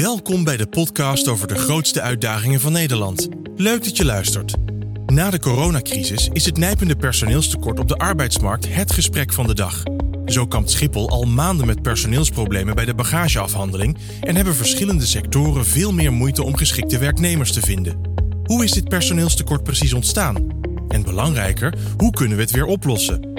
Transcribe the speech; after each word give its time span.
Welkom 0.00 0.44
bij 0.44 0.56
de 0.56 0.66
podcast 0.66 1.28
over 1.28 1.48
de 1.48 1.54
grootste 1.54 2.00
uitdagingen 2.00 2.60
van 2.60 2.72
Nederland. 2.72 3.28
Leuk 3.56 3.84
dat 3.84 3.96
je 3.96 4.04
luistert. 4.04 4.54
Na 5.06 5.30
de 5.30 5.38
coronacrisis 5.38 6.28
is 6.32 6.44
het 6.44 6.56
nijpende 6.56 6.96
personeelstekort 6.96 7.78
op 7.78 7.88
de 7.88 7.96
arbeidsmarkt 7.96 8.74
het 8.74 8.92
gesprek 8.92 9.32
van 9.32 9.46
de 9.46 9.54
dag. 9.54 9.82
Zo 10.24 10.46
kampt 10.46 10.70
Schiphol 10.70 11.08
al 11.08 11.24
maanden 11.24 11.66
met 11.66 11.82
personeelsproblemen 11.82 12.74
bij 12.74 12.84
de 12.84 12.94
bagageafhandeling 12.94 13.98
en 14.20 14.36
hebben 14.36 14.54
verschillende 14.54 15.06
sectoren 15.06 15.66
veel 15.66 15.92
meer 15.92 16.12
moeite 16.12 16.42
om 16.42 16.56
geschikte 16.56 16.98
werknemers 16.98 17.52
te 17.52 17.60
vinden. 17.60 18.00
Hoe 18.44 18.64
is 18.64 18.72
dit 18.72 18.88
personeelstekort 18.88 19.62
precies 19.62 19.92
ontstaan? 19.92 20.48
En 20.88 21.02
belangrijker, 21.02 21.74
hoe 21.96 22.10
kunnen 22.10 22.36
we 22.36 22.42
het 22.42 22.52
weer 22.52 22.66
oplossen? 22.66 23.29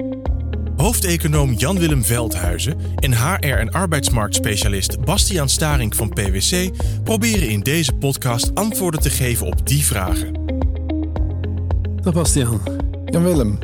Hoofdeconoom 0.82 1.52
Jan-Willem 1.52 2.04
Veldhuizen 2.04 2.76
en 2.96 3.12
HR- 3.12 3.44
en 3.44 3.70
arbeidsmarktspecialist 3.70 5.04
Bastiaan 5.04 5.48
Staring 5.48 5.96
van 5.96 6.08
PwC 6.08 6.70
proberen 7.04 7.48
in 7.48 7.60
deze 7.60 7.92
podcast 7.92 8.54
antwoorden 8.54 9.00
te 9.00 9.10
geven 9.10 9.46
op 9.46 9.66
die 9.66 9.84
vragen. 9.84 10.32
Dag 12.02 12.14
Bastiaan. 12.14 12.60
Jan-Willem, 13.04 13.58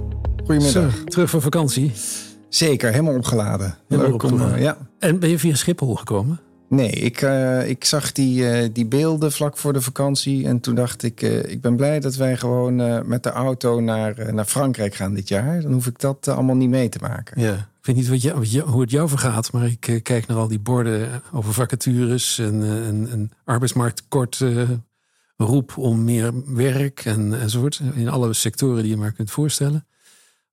goedemiddag. 0.45 0.93
Zo, 0.93 1.05
terug 1.05 1.31
van 1.31 1.43
vakantie. 1.43 1.93
Zeker, 2.49 2.91
helemaal 2.91 3.15
opgeladen. 3.15 3.75
Helemaal 3.89 4.11
Leuk 4.11 4.23
om, 4.23 4.31
opgeladen. 4.31 4.57
eh, 4.59 4.63
ja. 4.63 4.77
En 4.99 5.19
ben 5.19 5.31
je 5.31 5.39
via 5.39 5.55
Schiphol 5.55 5.95
gekomen? 5.95 6.41
Nee, 6.69 6.91
ik, 6.91 7.21
eh, 7.23 7.69
ik 7.69 7.85
zag 7.85 8.13
die, 8.13 8.51
eh, 8.51 8.69
die 8.73 8.87
beelden 8.87 9.33
vlak 9.33 9.57
voor 9.57 9.73
de 9.73 9.81
vakantie. 9.81 10.47
En 10.47 10.61
toen 10.61 10.75
dacht 10.75 11.03
ik, 11.03 11.23
eh, 11.23 11.45
ik 11.51 11.61
ben 11.61 11.77
blij 11.77 12.01
dat 12.01 12.15
wij 12.17 12.37
gewoon 12.37 12.77
met 13.09 13.23
de 13.23 13.31
auto 13.31 13.81
naar, 13.81 14.35
naar 14.35 14.45
Frankrijk 14.45 14.95
gaan 14.95 15.15
dit 15.15 15.29
jaar. 15.29 15.63
Dan 15.63 15.73
hoef 15.73 15.87
ik 15.87 15.99
dat 16.01 16.29
allemaal 16.29 16.57
niet 16.57 16.69
mee 16.69 16.89
te 16.89 16.99
maken. 17.01 17.41
Ja. 17.43 17.53
Ik 17.55 17.87
weet 17.87 17.97
niet 17.97 18.09
wat 18.09 18.23
je, 18.23 18.35
wat 18.35 18.51
je- 18.53 18.61
hoe 18.63 18.81
het 18.81 18.91
jou 18.91 19.09
vergaat, 19.09 19.53
maar 19.53 19.67
ik 19.67 20.01
kijk 20.03 20.27
naar 20.27 20.37
al 20.37 20.49
die 20.49 20.59
borden 20.59 21.23
over 21.33 21.53
vacatures 21.53 22.39
en, 22.39 22.63
en, 22.63 23.09
en 23.11 23.31
arbeidsmarkttekort. 23.45 24.41
eh, 24.41 24.63
roep 25.37 25.77
om 25.77 26.05
meer 26.05 26.33
werk 26.55 27.05
en, 27.05 27.41
enzovoort. 27.41 27.81
In 27.95 28.09
alle 28.09 28.33
sectoren 28.33 28.83
die 28.83 28.91
je 28.91 28.97
maar 28.97 29.13
kunt 29.13 29.31
voorstellen. 29.31 29.87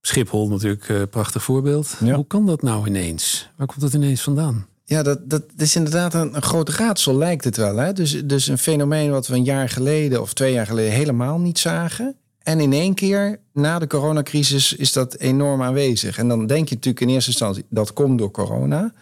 Schiphol 0.01 0.49
natuurlijk 0.49 0.87
een 0.89 1.09
prachtig 1.09 1.43
voorbeeld. 1.43 1.95
Ja. 1.99 2.15
Hoe 2.15 2.27
kan 2.27 2.45
dat 2.45 2.61
nou 2.61 2.87
ineens? 2.87 3.49
Waar 3.55 3.67
komt 3.67 3.81
dat 3.81 3.93
ineens 3.93 4.21
vandaan? 4.21 4.65
Ja, 4.87 5.03
dat, 5.03 5.29
dat 5.29 5.43
is 5.57 5.75
inderdaad 5.75 6.13
een, 6.13 6.41
groot 6.41 6.69
raadsel, 6.69 7.17
lijkt 7.17 7.43
het 7.43 7.57
wel. 7.57 7.75
Hè? 7.75 7.93
Dus, 7.93 8.25
dus 8.25 8.47
een 8.47 8.57
fenomeen 8.57 9.11
wat 9.11 9.27
we 9.27 9.35
een 9.35 9.43
jaar 9.43 9.69
geleden 9.69 10.21
of 10.21 10.33
twee 10.33 10.53
jaar 10.53 10.65
geleden 10.65 10.93
helemaal 10.93 11.39
niet 11.39 11.59
zagen. 11.59 12.15
En 12.39 12.59
in 12.59 12.73
één 12.73 12.93
keer, 12.93 13.39
na 13.53 13.79
de 13.79 13.87
coronacrisis, 13.87 14.73
is 14.73 14.93
dat 14.93 15.15
enorm 15.15 15.61
aanwezig. 15.61 16.17
En 16.17 16.27
dan 16.27 16.47
denk 16.47 16.69
je 16.69 16.75
natuurlijk 16.75 17.05
in 17.05 17.13
eerste 17.13 17.29
instantie, 17.29 17.65
dat 17.69 17.93
komt 17.93 18.17
door 18.17 18.31
corona. 18.31 18.93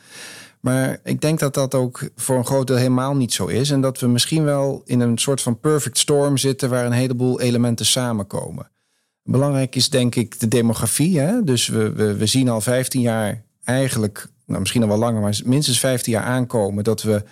Maar 0.60 1.00
ik 1.04 1.22
denk 1.22 1.40
dat 1.40 1.54
dat 1.54 1.76
ook 1.76 2.10
voor 2.16 2.38
een 2.38 2.46
groot 2.46 2.68
deel 2.68 2.76
helemaal 2.76 3.16
niet 3.16 3.34
zo 3.34 3.46
is. 3.46 3.70
En 3.70 3.82
dat 3.82 4.00
we 4.00 4.08
misschien 4.08 4.44
wel 4.44 4.82
in 4.86 5.00
een 5.00 5.18
soort 5.18 5.42
van 5.42 5.60
perfect 5.60 5.98
storm 5.98 6.38
zitten... 6.38 6.70
waar 6.70 6.86
een 6.86 6.92
heleboel 6.92 7.42
elementen 7.42 7.86
samenkomen. 7.86 8.72
Belangrijk 9.24 9.76
is 9.76 9.90
denk 9.90 10.16
ik 10.16 10.40
de 10.40 10.48
demografie. 10.48 11.20
Hè? 11.20 11.44
Dus 11.44 11.68
we, 11.68 11.92
we 11.94 12.26
zien 12.26 12.50
al 12.50 12.62
15 12.62 13.02
jaar 13.02 13.44
eigenlijk, 13.64 14.28
nou 14.46 14.60
misschien 14.60 14.82
al 14.82 14.88
wel 14.88 14.98
langer, 14.98 15.22
maar 15.22 15.40
minstens 15.46 15.80
15 15.80 16.14
jaar 16.14 16.24
aankomen 16.24 16.84
dat 16.84 17.02
we 17.02 17.24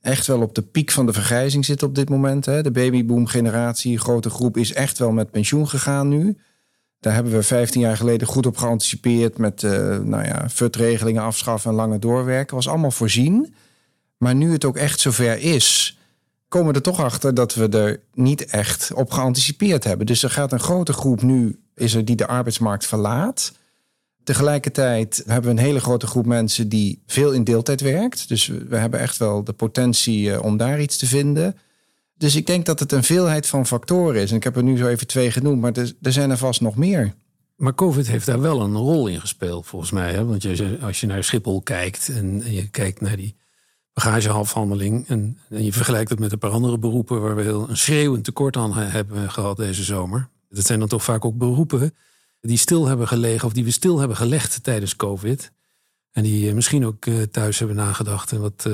echt 0.00 0.26
wel 0.26 0.40
op 0.40 0.54
de 0.54 0.62
piek 0.62 0.90
van 0.90 1.06
de 1.06 1.12
vergrijzing 1.12 1.64
zitten 1.64 1.88
op 1.88 1.94
dit 1.94 2.08
moment. 2.08 2.46
Hè? 2.46 2.62
De 2.62 2.70
babyboom 2.70 3.26
generatie, 3.26 3.98
grote 3.98 4.30
groep, 4.30 4.56
is 4.56 4.72
echt 4.72 4.98
wel 4.98 5.12
met 5.12 5.30
pensioen 5.30 5.68
gegaan 5.68 6.08
nu. 6.08 6.36
Daar 7.00 7.14
hebben 7.14 7.32
we 7.32 7.42
15 7.42 7.80
jaar 7.80 7.96
geleden 7.96 8.26
goed 8.26 8.46
op 8.46 8.56
geanticipeerd 8.56 9.38
met 9.38 9.62
eh 9.62 9.98
nou 9.98 10.24
ja, 10.24 10.48
FUT-regelingen 10.48 11.22
afschaffen 11.22 11.70
en 11.70 11.76
langer 11.76 12.00
doorwerken. 12.00 12.56
Was 12.56 12.68
allemaal 12.68 12.90
voorzien. 12.90 13.54
Maar 14.16 14.34
nu 14.34 14.52
het 14.52 14.64
ook 14.64 14.76
echt 14.76 15.00
zover 15.00 15.38
is, 15.38 15.98
komen 16.48 16.68
we 16.68 16.74
er 16.74 16.82
toch 16.82 17.00
achter 17.00 17.34
dat 17.34 17.54
we 17.54 17.68
er 17.68 18.00
niet 18.14 18.44
echt 18.44 18.92
op 18.94 19.10
geanticipeerd 19.10 19.84
hebben. 19.84 20.06
Dus 20.06 20.22
er 20.22 20.30
gaat 20.30 20.52
een 20.52 20.60
grote 20.60 20.92
groep 20.92 21.22
nu, 21.22 21.60
is 21.74 21.94
er 21.94 22.04
die 22.04 22.16
de 22.16 22.26
arbeidsmarkt 22.26 22.86
verlaat. 22.86 23.52
Tegelijkertijd 24.24 25.22
hebben 25.26 25.54
we 25.54 25.60
een 25.60 25.66
hele 25.66 25.80
grote 25.80 26.06
groep 26.06 26.26
mensen 26.26 26.68
die 26.68 27.02
veel 27.06 27.32
in 27.32 27.44
deeltijd 27.44 27.80
werkt. 27.80 28.28
Dus 28.28 28.46
we 28.46 28.76
hebben 28.76 29.00
echt 29.00 29.16
wel 29.16 29.44
de 29.44 29.52
potentie 29.52 30.32
eh, 30.32 30.44
om 30.44 30.56
daar 30.56 30.80
iets 30.80 30.96
te 30.96 31.06
vinden. 31.06 31.56
Dus 32.16 32.36
ik 32.36 32.46
denk 32.46 32.66
dat 32.66 32.80
het 32.80 32.92
een 32.92 33.04
veelheid 33.04 33.46
van 33.46 33.66
factoren 33.66 34.22
is. 34.22 34.30
En 34.30 34.36
ik 34.36 34.44
heb 34.44 34.56
er 34.56 34.62
nu 34.62 34.76
zo 34.76 34.86
even 34.86 35.06
twee 35.06 35.30
genoemd, 35.30 35.60
maar 35.60 35.72
er, 35.72 36.12
zijn 36.12 36.30
er 36.30 36.36
vast 36.36 36.60
nog 36.60 36.76
meer. 36.76 37.14
Maar 37.56 37.74
COVID 37.74 38.06
heeft 38.06 38.26
daar 38.26 38.40
wel 38.40 38.60
een 38.60 38.76
rol 38.76 39.06
in 39.06 39.20
gespeeld, 39.20 39.66
volgens 39.66 39.90
mij. 39.90 40.12
Hè? 40.12 40.24
Want 40.24 40.46
als 40.82 41.00
je 41.00 41.06
naar 41.06 41.24
Schiphol 41.24 41.62
kijkt 41.62 42.08
en 42.08 42.52
je 42.52 42.70
kijkt 42.70 43.00
naar 43.00 43.16
die 43.16 43.36
bagageafhandeling... 43.92 45.08
En, 45.08 45.38
en 45.48 45.64
je 45.64 45.72
vergelijkt 45.72 46.10
het 46.10 46.18
met 46.18 46.32
een 46.32 46.38
paar 46.38 46.50
andere 46.50 46.78
beroepen... 46.78 47.20
waar 47.20 47.36
we 47.36 47.42
heel 47.42 47.68
een 47.68 47.76
schreeuwend 47.76 48.24
tekort 48.24 48.56
aan 48.56 48.72
hebben 48.74 49.30
gehad 49.30 49.56
deze 49.56 49.84
zomer. 49.84 50.28
Dat 50.48 50.66
zijn 50.66 50.78
dan 50.78 50.88
toch 50.88 51.04
vaak 51.04 51.24
ook 51.24 51.38
beroepen 51.38 51.94
die 52.48 52.58
stil 52.58 52.86
hebben 52.86 53.08
gelegen... 53.08 53.46
of 53.46 53.52
die 53.52 53.64
we 53.64 53.70
stil 53.70 53.98
hebben 53.98 54.16
gelegd 54.16 54.62
tijdens 54.62 54.96
COVID. 54.96 55.52
En 56.12 56.22
die 56.22 56.48
eh, 56.48 56.54
misschien 56.54 56.86
ook 56.86 57.06
eh, 57.06 57.14
thuis 57.30 57.58
hebben 57.58 57.76
nagedacht. 57.76 58.32
En 58.32 58.40
wat, 58.40 58.64
eh, 58.66 58.72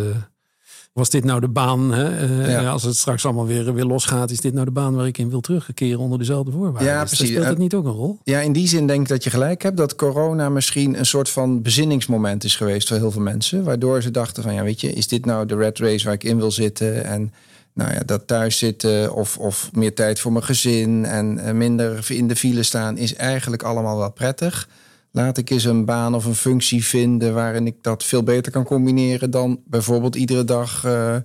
was 0.92 1.10
dit 1.10 1.24
nou 1.24 1.40
de 1.40 1.48
baan, 1.48 1.92
hè? 1.92 2.24
Ja. 2.52 2.70
als 2.70 2.82
het 2.82 2.96
straks 2.96 3.24
allemaal 3.24 3.46
weer, 3.46 3.74
weer 3.74 3.84
losgaat... 3.84 4.30
is 4.30 4.40
dit 4.40 4.52
nou 4.52 4.64
de 4.64 4.70
baan 4.70 4.94
waar 4.94 5.06
ik 5.06 5.18
in 5.18 5.30
wil 5.30 5.40
terugkeren 5.40 5.98
onder 5.98 6.18
dezelfde 6.18 6.52
voorwaarden? 6.52 6.84
Ja, 6.92 7.00
Dus 7.00 7.08
precies. 7.08 7.28
Speelt 7.28 7.44
dat 7.44 7.54
En- 7.54 7.60
niet 7.60 7.74
ook 7.74 7.84
een 7.84 7.90
rol? 7.90 8.18
Ja, 8.24 8.40
in 8.40 8.52
die 8.52 8.68
zin 8.68 8.86
denk 8.86 9.02
ik 9.02 9.08
dat 9.08 9.24
je 9.24 9.30
gelijk 9.30 9.62
hebt 9.62 9.76
dat 9.76 9.94
corona 9.94 10.48
misschien 10.48 10.98
een 10.98 11.06
soort 11.06 11.28
van 11.28 11.62
bezinningsmoment 11.62 12.44
is 12.44 12.56
geweest 12.56 12.88
voor 12.88 12.96
heel 12.96 13.10
veel 13.10 13.22
mensen. 13.22 13.64
Waardoor 13.64 14.02
ze 14.02 14.10
dachten 14.10 14.42
van 14.42 14.54
ja, 14.54 14.62
weet 14.62 14.80
je, 14.80 14.92
is 14.92 15.08
dit 15.08 15.24
nou 15.24 15.46
de 15.46 15.56
red 15.56 15.78
race 15.78 16.04
waar 16.04 16.14
ik 16.14 16.24
in 16.24 16.36
wil 16.36 16.50
zitten? 16.50 17.04
En 17.04 17.32
nou 17.74 17.92
ja, 17.92 18.00
dat 18.06 18.26
thuis 18.26 18.58
zitten 18.58 19.14
of, 19.14 19.38
of 19.38 19.70
meer 19.72 19.94
tijd 19.94 20.20
voor 20.20 20.32
mijn 20.32 20.44
gezin 20.44 21.04
en 21.04 21.38
eh, 21.38 21.52
minder 21.52 22.10
in 22.10 22.28
de 22.28 22.36
file 22.36 22.62
staan 22.62 22.96
is 22.96 23.14
eigenlijk 23.14 23.62
allemaal 23.62 23.98
wel 23.98 24.12
prettig. 24.12 24.68
Laat 25.10 25.38
ik 25.38 25.50
eens 25.50 25.64
een 25.64 25.84
baan 25.84 26.14
of 26.14 26.24
een 26.24 26.34
functie 26.34 26.84
vinden 26.84 27.34
waarin 27.34 27.66
ik 27.66 27.76
dat 27.80 28.04
veel 28.04 28.22
beter 28.22 28.52
kan 28.52 28.64
combineren 28.64 29.30
dan 29.30 29.60
bijvoorbeeld 29.66 30.16
iedere 30.16 30.44
dag 30.44 30.84
eh, 30.84 31.16
eh, 31.16 31.22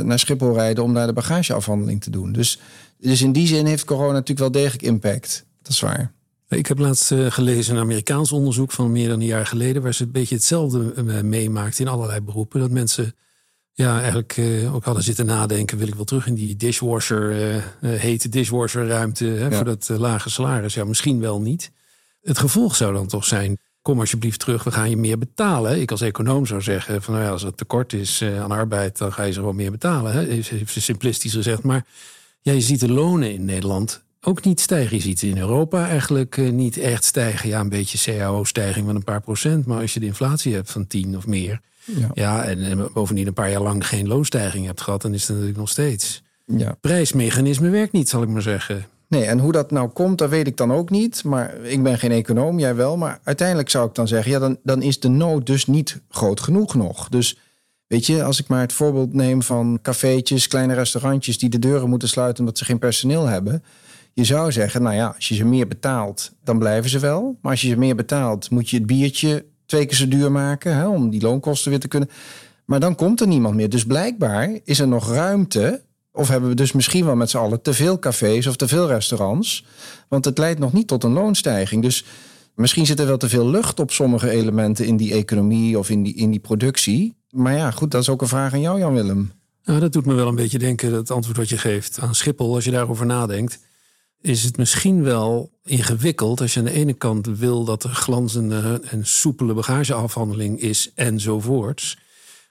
naar 0.00 0.18
Schiphol 0.18 0.54
rijden 0.54 0.84
om 0.84 0.94
daar 0.94 1.06
de 1.06 1.12
bagageafhandeling 1.12 2.02
te 2.02 2.10
doen. 2.10 2.32
Dus, 2.32 2.60
dus 2.98 3.22
in 3.22 3.32
die 3.32 3.46
zin 3.46 3.66
heeft 3.66 3.84
corona 3.84 4.12
natuurlijk 4.12 4.38
wel 4.38 4.62
degelijk 4.62 4.82
impact. 4.82 5.44
Dat 5.62 5.72
is 5.72 5.80
waar. 5.80 6.14
Ik 6.48 6.66
heb 6.66 6.78
laatst 6.78 7.14
gelezen 7.28 7.74
een 7.74 7.82
Amerikaans 7.82 8.32
onderzoek 8.32 8.72
van 8.72 8.92
meer 8.92 9.08
dan 9.08 9.20
een 9.20 9.26
jaar 9.26 9.46
geleden, 9.46 9.82
waar 9.82 9.94
ze 9.94 10.02
een 10.02 10.12
beetje 10.12 10.34
hetzelfde 10.34 11.02
meemaakten 11.22 11.84
in 11.84 11.90
allerlei 11.90 12.20
beroepen. 12.20 12.60
Dat 12.60 12.70
mensen 12.70 13.14
ja, 13.76 14.00
eigenlijk 14.00 14.36
eh, 14.36 14.74
ook 14.74 14.84
hadden 14.84 15.02
zitten 15.02 15.26
nadenken: 15.26 15.78
wil 15.78 15.88
ik 15.88 15.94
wel 15.94 16.04
terug 16.04 16.26
in 16.26 16.34
die 16.34 16.56
dishwasher, 16.56 17.50
eh, 17.54 17.62
hete 17.80 18.28
dishwasher 18.28 18.86
ruimte 18.86 19.24
hè, 19.24 19.46
Ja. 19.46 19.56
voor 19.56 19.64
dat 19.64 19.88
lage 19.88 20.30
salaris? 20.30 20.74
Ja, 20.74 20.84
misschien 20.84 21.20
wel 21.20 21.40
niet. 21.40 21.70
Het 22.22 22.38
gevolg 22.38 22.76
zou 22.76 22.92
dan 22.92 23.06
toch 23.06 23.24
zijn. 23.24 23.58
Kom 23.82 24.00
alsjeblieft 24.00 24.40
terug, 24.40 24.64
we 24.64 24.70
gaan 24.70 24.90
je 24.90 24.96
meer 24.96 25.18
betalen. 25.18 25.80
Ik 25.80 25.90
als 25.90 26.00
econoom 26.00 26.46
zou 26.46 26.62
zeggen: 26.62 27.02
van 27.02 27.14
nou 27.14 27.26
ja, 27.26 27.32
als 27.32 27.42
er 27.42 27.54
tekort 27.54 27.92
is 27.92 28.22
aan 28.22 28.50
arbeid, 28.50 28.98
dan 28.98 29.12
ga 29.12 29.22
je 29.22 29.32
ze 29.32 29.38
gewoon 29.38 29.56
meer 29.56 29.70
betalen. 29.70 30.12
Hè? 30.12 30.20
Heeft 30.24 30.48
heeft 30.48 30.72
ze 30.72 30.80
simplistisch 30.80 31.32
gezegd. 31.32 31.62
Maar 31.62 31.84
ja, 32.40 32.52
je 32.52 32.60
ziet 32.60 32.80
de 32.80 32.92
lonen 32.92 33.32
in 33.32 33.44
Nederland 33.44 34.02
ook 34.20 34.44
niet 34.44 34.60
stijgen. 34.60 34.96
Je 34.96 35.02
ziet 35.02 35.22
in 35.22 35.38
Europa 35.38 35.88
eigenlijk 35.88 36.36
niet 36.52 36.78
echt 36.78 37.04
stijgen. 37.04 37.48
Ja, 37.48 37.60
een 37.60 37.68
beetje 37.68 38.18
CAO-stijging 38.18 38.86
van 38.86 38.94
een 38.94 39.04
paar 39.04 39.20
procent. 39.20 39.66
Maar 39.66 39.80
als 39.80 39.94
je 39.94 40.00
de 40.00 40.06
inflatie 40.06 40.54
hebt 40.54 40.70
van 40.70 40.86
10 40.86 41.16
of 41.16 41.26
meer. 41.26 41.60
Ja. 41.86 42.10
Ja, 42.14 42.44
en, 42.44 42.62
en 42.62 42.88
bovendien 42.92 43.26
een 43.26 43.32
paar 43.32 43.50
jaar 43.50 43.62
lang 43.62 43.86
geen 43.86 44.06
loonstijging 44.06 44.66
hebt 44.66 44.80
gehad. 44.80 45.02
Dan 45.02 45.14
is 45.14 45.20
het 45.20 45.30
natuurlijk 45.30 45.58
nog 45.58 45.68
steeds. 45.68 46.22
Ja. 46.44 46.76
Prijsmechanisme 46.80 47.70
werkt 47.70 47.92
niet, 47.92 48.08
zal 48.08 48.22
ik 48.22 48.28
maar 48.28 48.42
zeggen. 48.42 48.86
Nee, 49.08 49.24
en 49.24 49.38
hoe 49.38 49.52
dat 49.52 49.70
nou 49.70 49.88
komt, 49.88 50.18
dat 50.18 50.30
weet 50.30 50.46
ik 50.46 50.56
dan 50.56 50.72
ook 50.72 50.90
niet. 50.90 51.24
Maar 51.24 51.54
ik 51.62 51.82
ben 51.82 51.98
geen 51.98 52.12
econoom, 52.12 52.58
jij 52.58 52.74
wel. 52.74 52.96
Maar 52.96 53.20
uiteindelijk 53.22 53.70
zou 53.70 53.88
ik 53.88 53.94
dan 53.94 54.08
zeggen, 54.08 54.32
ja, 54.32 54.38
dan, 54.38 54.58
dan 54.62 54.82
is 54.82 55.00
de 55.00 55.08
nood 55.08 55.46
dus 55.46 55.66
niet 55.66 56.00
groot 56.08 56.40
genoeg 56.40 56.74
nog. 56.74 57.08
Dus 57.08 57.38
weet 57.86 58.06
je, 58.06 58.22
als 58.22 58.40
ik 58.40 58.48
maar 58.48 58.60
het 58.60 58.72
voorbeeld 58.72 59.12
neem 59.12 59.42
van 59.42 59.78
cafeetjes, 59.82 60.48
kleine 60.48 60.74
restaurantjes 60.74 61.38
die 61.38 61.48
de 61.48 61.58
deuren 61.58 61.88
moeten 61.88 62.08
sluiten 62.08 62.38
omdat 62.38 62.58
ze 62.58 62.64
geen 62.64 62.78
personeel 62.78 63.26
hebben. 63.26 63.62
Je 64.12 64.24
zou 64.24 64.52
zeggen, 64.52 64.82
nou 64.82 64.94
ja, 64.94 65.06
als 65.16 65.28
je 65.28 65.34
ze 65.34 65.44
meer 65.44 65.68
betaalt, 65.68 66.32
dan 66.44 66.58
blijven 66.58 66.90
ze 66.90 66.98
wel. 66.98 67.38
Maar 67.42 67.50
als 67.50 67.60
je 67.60 67.68
ze 67.68 67.76
meer 67.76 67.96
betaalt, 67.96 68.50
moet 68.50 68.70
je 68.70 68.76
het 68.76 68.86
biertje 68.86 69.44
twee 69.66 69.86
keer 69.86 69.96
zo 69.96 70.08
duur 70.08 70.32
maken 70.32 70.74
hè, 70.74 70.88
om 70.88 71.10
die 71.10 71.22
loonkosten 71.22 71.70
weer 71.70 71.80
te 71.80 71.88
kunnen. 71.88 72.10
Maar 72.64 72.80
dan 72.80 72.94
komt 72.94 73.20
er 73.20 73.26
niemand 73.26 73.54
meer. 73.54 73.70
Dus 73.70 73.84
blijkbaar 73.84 74.58
is 74.64 74.78
er 74.78 74.88
nog 74.88 75.12
ruimte. 75.12 75.82
Of 76.12 76.28
hebben 76.28 76.48
we 76.48 76.54
dus 76.54 76.72
misschien 76.72 77.04
wel 77.04 77.16
met 77.16 77.30
z'n 77.30 77.36
allen 77.36 77.62
te 77.62 77.74
veel 77.74 77.98
cafés 77.98 78.46
of 78.46 78.56
te 78.56 78.68
veel 78.68 78.86
restaurants. 78.86 79.64
Want 80.08 80.24
het 80.24 80.38
leidt 80.38 80.58
nog 80.58 80.72
niet 80.72 80.86
tot 80.86 81.04
een 81.04 81.12
loonstijging. 81.12 81.82
Dus 81.82 82.04
misschien 82.54 82.86
zit 82.86 83.00
er 83.00 83.06
wel 83.06 83.16
te 83.16 83.28
veel 83.28 83.48
lucht 83.48 83.80
op 83.80 83.90
sommige 83.90 84.30
elementen 84.30 84.86
in 84.86 84.96
die 84.96 85.12
economie 85.12 85.78
of 85.78 85.90
in 85.90 86.02
die, 86.02 86.14
in 86.14 86.30
die 86.30 86.40
productie. 86.40 87.14
Maar 87.30 87.54
ja, 87.54 87.70
goed, 87.70 87.90
dat 87.90 88.02
is 88.02 88.08
ook 88.08 88.20
een 88.20 88.28
vraag 88.28 88.52
aan 88.52 88.60
jou, 88.60 88.78
Jan-Willem. 88.78 89.32
Nou, 89.64 89.80
dat 89.80 89.92
doet 89.92 90.06
me 90.06 90.14
wel 90.14 90.28
een 90.28 90.34
beetje 90.34 90.58
denken, 90.58 90.92
het 90.92 91.10
antwoord 91.10 91.36
wat 91.36 91.48
je 91.48 91.58
geeft 91.58 91.98
aan 92.00 92.14
Schiphol. 92.14 92.54
Als 92.54 92.64
je 92.64 92.70
daarover 92.70 93.06
nadenkt, 93.06 93.58
is 94.26 94.42
het 94.42 94.56
misschien 94.56 95.02
wel 95.02 95.50
ingewikkeld 95.64 96.40
als 96.40 96.54
je 96.54 96.58
aan 96.58 96.64
de 96.64 96.72
ene 96.72 96.92
kant 96.92 97.26
wil 97.26 97.64
dat 97.64 97.84
er 97.84 97.90
glanzende 97.90 98.80
en 98.90 99.06
soepele 99.06 99.54
bagageafhandeling 99.54 100.60
is 100.60 100.90
enzovoorts. 100.94 101.98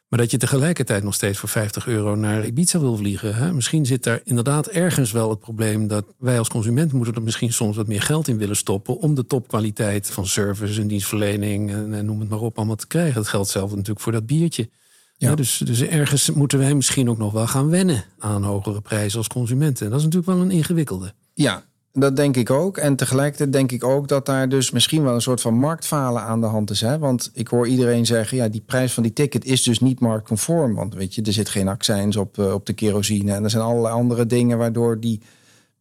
Maar 0.08 0.20
dat 0.20 0.32
je 0.32 0.38
tegelijkertijd 0.38 1.04
nog 1.04 1.14
steeds 1.14 1.40
voor 1.40 1.50
50 1.50 1.88
euro 1.88 2.16
naar 2.16 2.46
Ibiza 2.46 2.80
wil 2.80 2.98
vliegen. 2.98 3.36
Hè? 3.36 3.54
Misschien 3.54 3.86
zit 3.86 4.04
daar 4.04 4.22
inderdaad 4.24 4.68
ergens 4.68 5.12
wel 5.12 5.30
het 5.30 5.40
probleem 5.40 5.88
dat 5.88 6.06
wij 6.18 6.38
als 6.38 6.50
consument 6.50 6.94
moeten 6.94 7.16
er 7.16 7.22
misschien 7.22 7.54
soms 7.54 7.76
wat 7.76 7.88
meer 7.88 8.02
geld 8.02 8.28
in 8.28 8.38
willen 8.38 8.56
stoppen. 8.56 8.98
om 8.98 9.16
de 9.16 9.26
topkwaliteit 9.26 10.10
van 10.10 10.26
service 10.28 10.82
en 10.82 10.88
dienstverlening 10.88 11.72
en, 11.72 12.06
noem 12.06 12.20
het 12.20 12.30
maar 12.30 12.40
op 12.40 12.58
allemaal 12.58 12.76
te 12.76 12.88
krijgen. 12.88 13.16
Dat 13.16 13.28
geldt 13.28 13.50
zelf 13.50 13.70
natuurlijk 13.70 14.00
voor 14.00 14.12
dat 14.12 14.26
biertje. 14.26 14.70
Ja. 15.18 15.36
dus, 15.36 15.58
dus 15.58 15.82
ergens 15.82 16.30
moeten 16.32 16.60
wij 16.60 16.76
misschien 16.76 17.10
ook 17.10 17.18
nog 17.18 17.32
wel 17.32 17.48
gaan 17.48 17.70
wennen 17.70 18.06
aan 18.20 18.44
hogere 18.44 18.82
prijzen 18.82 19.18
als 19.18 19.28
consumenten. 19.28 19.86
En 19.86 19.92
dat 19.92 20.00
is 20.00 20.06
natuurlijk 20.06 20.32
wel 20.32 20.42
een 20.42 20.52
ingewikkelde. 20.52 21.14
Ja, 21.38 21.64
dat 21.94 22.16
denk 22.16 22.36
ik 22.36 22.50
ook. 22.50 22.78
En 22.78 22.96
tegelijkertijd 22.96 23.52
denk 23.52 23.72
ik 23.72 23.84
ook 23.84 24.08
dat 24.08 24.26
daar 24.26 24.50
dus 24.50 24.72
misschien 24.72 25.04
wel 25.04 25.14
een 25.14 25.22
soort 25.22 25.42
van 25.42 25.54
marktfalen 25.54 26.22
aan 26.22 26.42
de 26.42 26.48
hand 26.48 26.70
is. 26.70 26.82
Hè? 26.82 27.00
Want 27.00 27.32
ik 27.34 27.48
hoor 27.48 27.68
iedereen 27.68 28.06
zeggen, 28.06 28.38
ja, 28.38 28.48
die 28.48 28.64
prijs 28.66 28.94
van 28.94 29.04
die 29.04 29.14
ticket 29.14 29.46
is 29.46 29.64
dus 29.64 29.80
niet 29.80 30.00
marktconform. 30.00 30.76
Want 30.76 30.94
weet 30.94 31.16
je, 31.16 31.22
er 31.22 31.34
zit 31.34 31.50
geen 31.50 31.68
accijns 31.68 32.16
op, 32.16 32.40
eh, 32.40 32.54
op 32.54 32.66
de 32.66 32.74
kerosine. 32.74 33.34
En 33.34 33.44
er 33.44 33.50
zijn 33.50 33.64
allerlei 33.64 33.94
andere 33.94 34.26
dingen 34.26 34.58
waardoor 34.58 35.00
die 35.00 35.22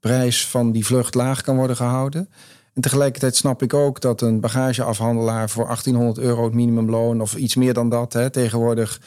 prijs 0.01 0.47
van 0.47 0.73
die 0.73 0.87
vlucht 0.87 1.15
laag 1.15 1.43
kan 1.43 1.57
worden 1.57 1.77
gehouden. 1.77 2.29
En 2.75 2.83
tegelijkertijd 2.83 3.37
snap 3.37 3.63
ik 3.63 3.75
ook 3.75 4.01
dat 4.01 4.21
een 4.21 4.41
bagageafhandelaar 4.41 5.51
voor 5.51 5.67
1800 5.67 6.19
euro 6.19 6.45
het 6.45 6.55
minimumloon 6.55 7.21
of 7.21 7.35
iets 7.35 7.55
meer 7.55 7.75
dan 7.75 7.89
dat 7.89 8.13
hè, 8.13 8.31
tegenwoordig 8.31 9.01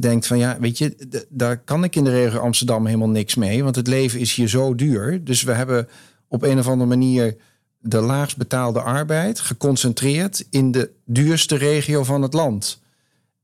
denkt 0.00 0.26
van 0.26 0.38
ja, 0.38 0.56
weet 0.60 0.78
je, 0.78 1.24
daar 1.28 1.58
kan 1.58 1.84
ik 1.84 1.96
in 1.96 2.04
de 2.04 2.10
regio 2.10 2.38
Amsterdam 2.38 2.86
helemaal 2.86 3.08
niks 3.08 3.34
mee. 3.34 3.64
Want 3.64 3.76
het 3.76 3.86
leven 3.86 4.20
is 4.20 4.34
hier 4.34 4.48
zo 4.48 4.74
duur. 4.74 5.24
Dus 5.24 5.42
we 5.42 5.52
hebben 5.52 5.88
op 6.28 6.42
een 6.42 6.58
of 6.58 6.68
andere 6.68 6.88
manier 6.88 7.36
de 7.80 8.00
laagst 8.00 8.36
betaalde 8.36 8.80
arbeid 8.80 9.40
geconcentreerd 9.40 10.46
in 10.50 10.72
de 10.72 10.90
duurste 11.04 11.56
regio 11.56 12.04
van 12.04 12.22
het 12.22 12.32
land. 12.32 12.80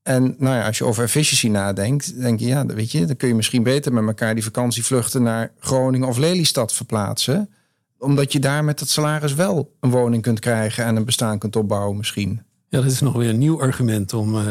En 0.03 0.35
nou 0.37 0.55
ja, 0.55 0.65
als 0.65 0.77
je 0.77 0.85
over 0.85 1.03
efficiëntie 1.03 1.49
nadenkt, 1.49 2.19
denk 2.19 2.39
je, 2.39 2.45
ja, 2.45 2.65
weet 2.65 2.91
je, 2.91 3.05
dan 3.05 3.15
kun 3.15 3.27
je 3.27 3.35
misschien 3.35 3.63
beter 3.63 3.93
met 3.93 4.07
elkaar 4.07 4.33
die 4.33 4.43
vakantievluchten 4.43 5.23
naar 5.23 5.51
Groningen 5.59 6.07
of 6.07 6.17
Lelystad 6.17 6.73
verplaatsen. 6.73 7.49
Omdat 7.97 8.31
je 8.31 8.39
daar 8.39 8.63
met 8.63 8.79
het 8.79 8.89
salaris 8.89 9.33
wel 9.33 9.75
een 9.79 9.89
woning 9.89 10.21
kunt 10.21 10.39
krijgen 10.39 10.85
en 10.85 10.95
een 10.95 11.05
bestaan 11.05 11.39
kunt 11.39 11.55
opbouwen, 11.55 11.97
misschien. 11.97 12.41
Ja, 12.69 12.81
dat 12.81 12.91
is 12.91 12.99
nog 12.99 13.13
weer 13.13 13.29
een 13.29 13.37
nieuw 13.37 13.61
argument 13.61 14.13
om 14.13 14.35
uh, 14.35 14.41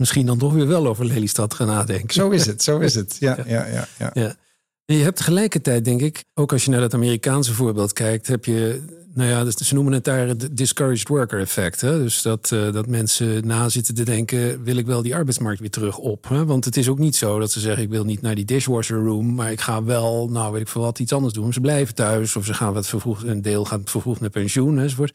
misschien 0.00 0.26
dan 0.26 0.38
toch 0.38 0.52
weer 0.52 0.66
wel 0.66 0.86
over 0.86 1.04
Lelystad 1.04 1.54
gaan 1.54 1.66
nadenken. 1.66 2.14
Zo 2.14 2.30
is 2.30 2.46
het, 2.46 2.62
zo 2.62 2.78
is 2.78 2.94
het. 2.94 3.16
Ja, 3.18 3.38
ja, 3.46 3.66
ja. 3.66 3.88
ja. 3.98 4.10
ja. 4.14 4.34
Je 4.84 5.02
hebt 5.02 5.16
tegelijkertijd, 5.16 5.84
denk 5.84 6.00
ik, 6.00 6.24
ook 6.34 6.52
als 6.52 6.64
je 6.64 6.70
naar 6.70 6.80
dat 6.80 6.94
Amerikaanse 6.94 7.52
voorbeeld 7.52 7.92
kijkt, 7.92 8.26
heb 8.26 8.44
je, 8.44 8.82
nou 9.14 9.30
ja, 9.30 9.44
dus 9.44 9.54
ze 9.54 9.74
noemen 9.74 9.92
het 9.92 10.04
daar 10.04 10.28
het 10.28 10.56
discouraged 10.56 11.08
worker 11.08 11.40
effect. 11.40 11.80
Hè? 11.80 12.02
Dus 12.02 12.22
dat, 12.22 12.50
uh, 12.54 12.72
dat 12.72 12.86
mensen 12.86 13.46
na 13.46 13.68
zitten 13.68 13.94
te 13.94 14.02
denken, 14.02 14.62
wil 14.62 14.76
ik 14.76 14.86
wel 14.86 15.02
die 15.02 15.14
arbeidsmarkt 15.14 15.60
weer 15.60 15.70
terug 15.70 15.98
op? 15.98 16.28
Hè? 16.28 16.44
Want 16.44 16.64
het 16.64 16.76
is 16.76 16.88
ook 16.88 16.98
niet 16.98 17.16
zo 17.16 17.38
dat 17.38 17.52
ze 17.52 17.60
zeggen, 17.60 17.82
ik 17.82 17.90
wil 17.90 18.04
niet 18.04 18.22
naar 18.22 18.34
die 18.34 18.44
dishwasher 18.44 19.04
room, 19.04 19.34
maar 19.34 19.52
ik 19.52 19.60
ga 19.60 19.84
wel, 19.84 20.28
nou 20.30 20.52
weet 20.52 20.60
ik 20.60 20.68
veel 20.68 20.82
wat, 20.82 20.98
iets 20.98 21.12
anders 21.12 21.34
doen. 21.34 21.52
Ze 21.52 21.60
blijven 21.60 21.94
thuis 21.94 22.36
of 22.36 22.44
ze 22.44 22.54
gaan 22.54 22.72
wat 22.72 22.86
vervroegd, 22.86 23.22
een 23.22 23.42
deel 23.42 23.64
gaat 23.64 23.90
vervroegd 23.90 24.20
naar 24.20 24.30
pensioen 24.30 24.78
enzovoort. 24.78 25.12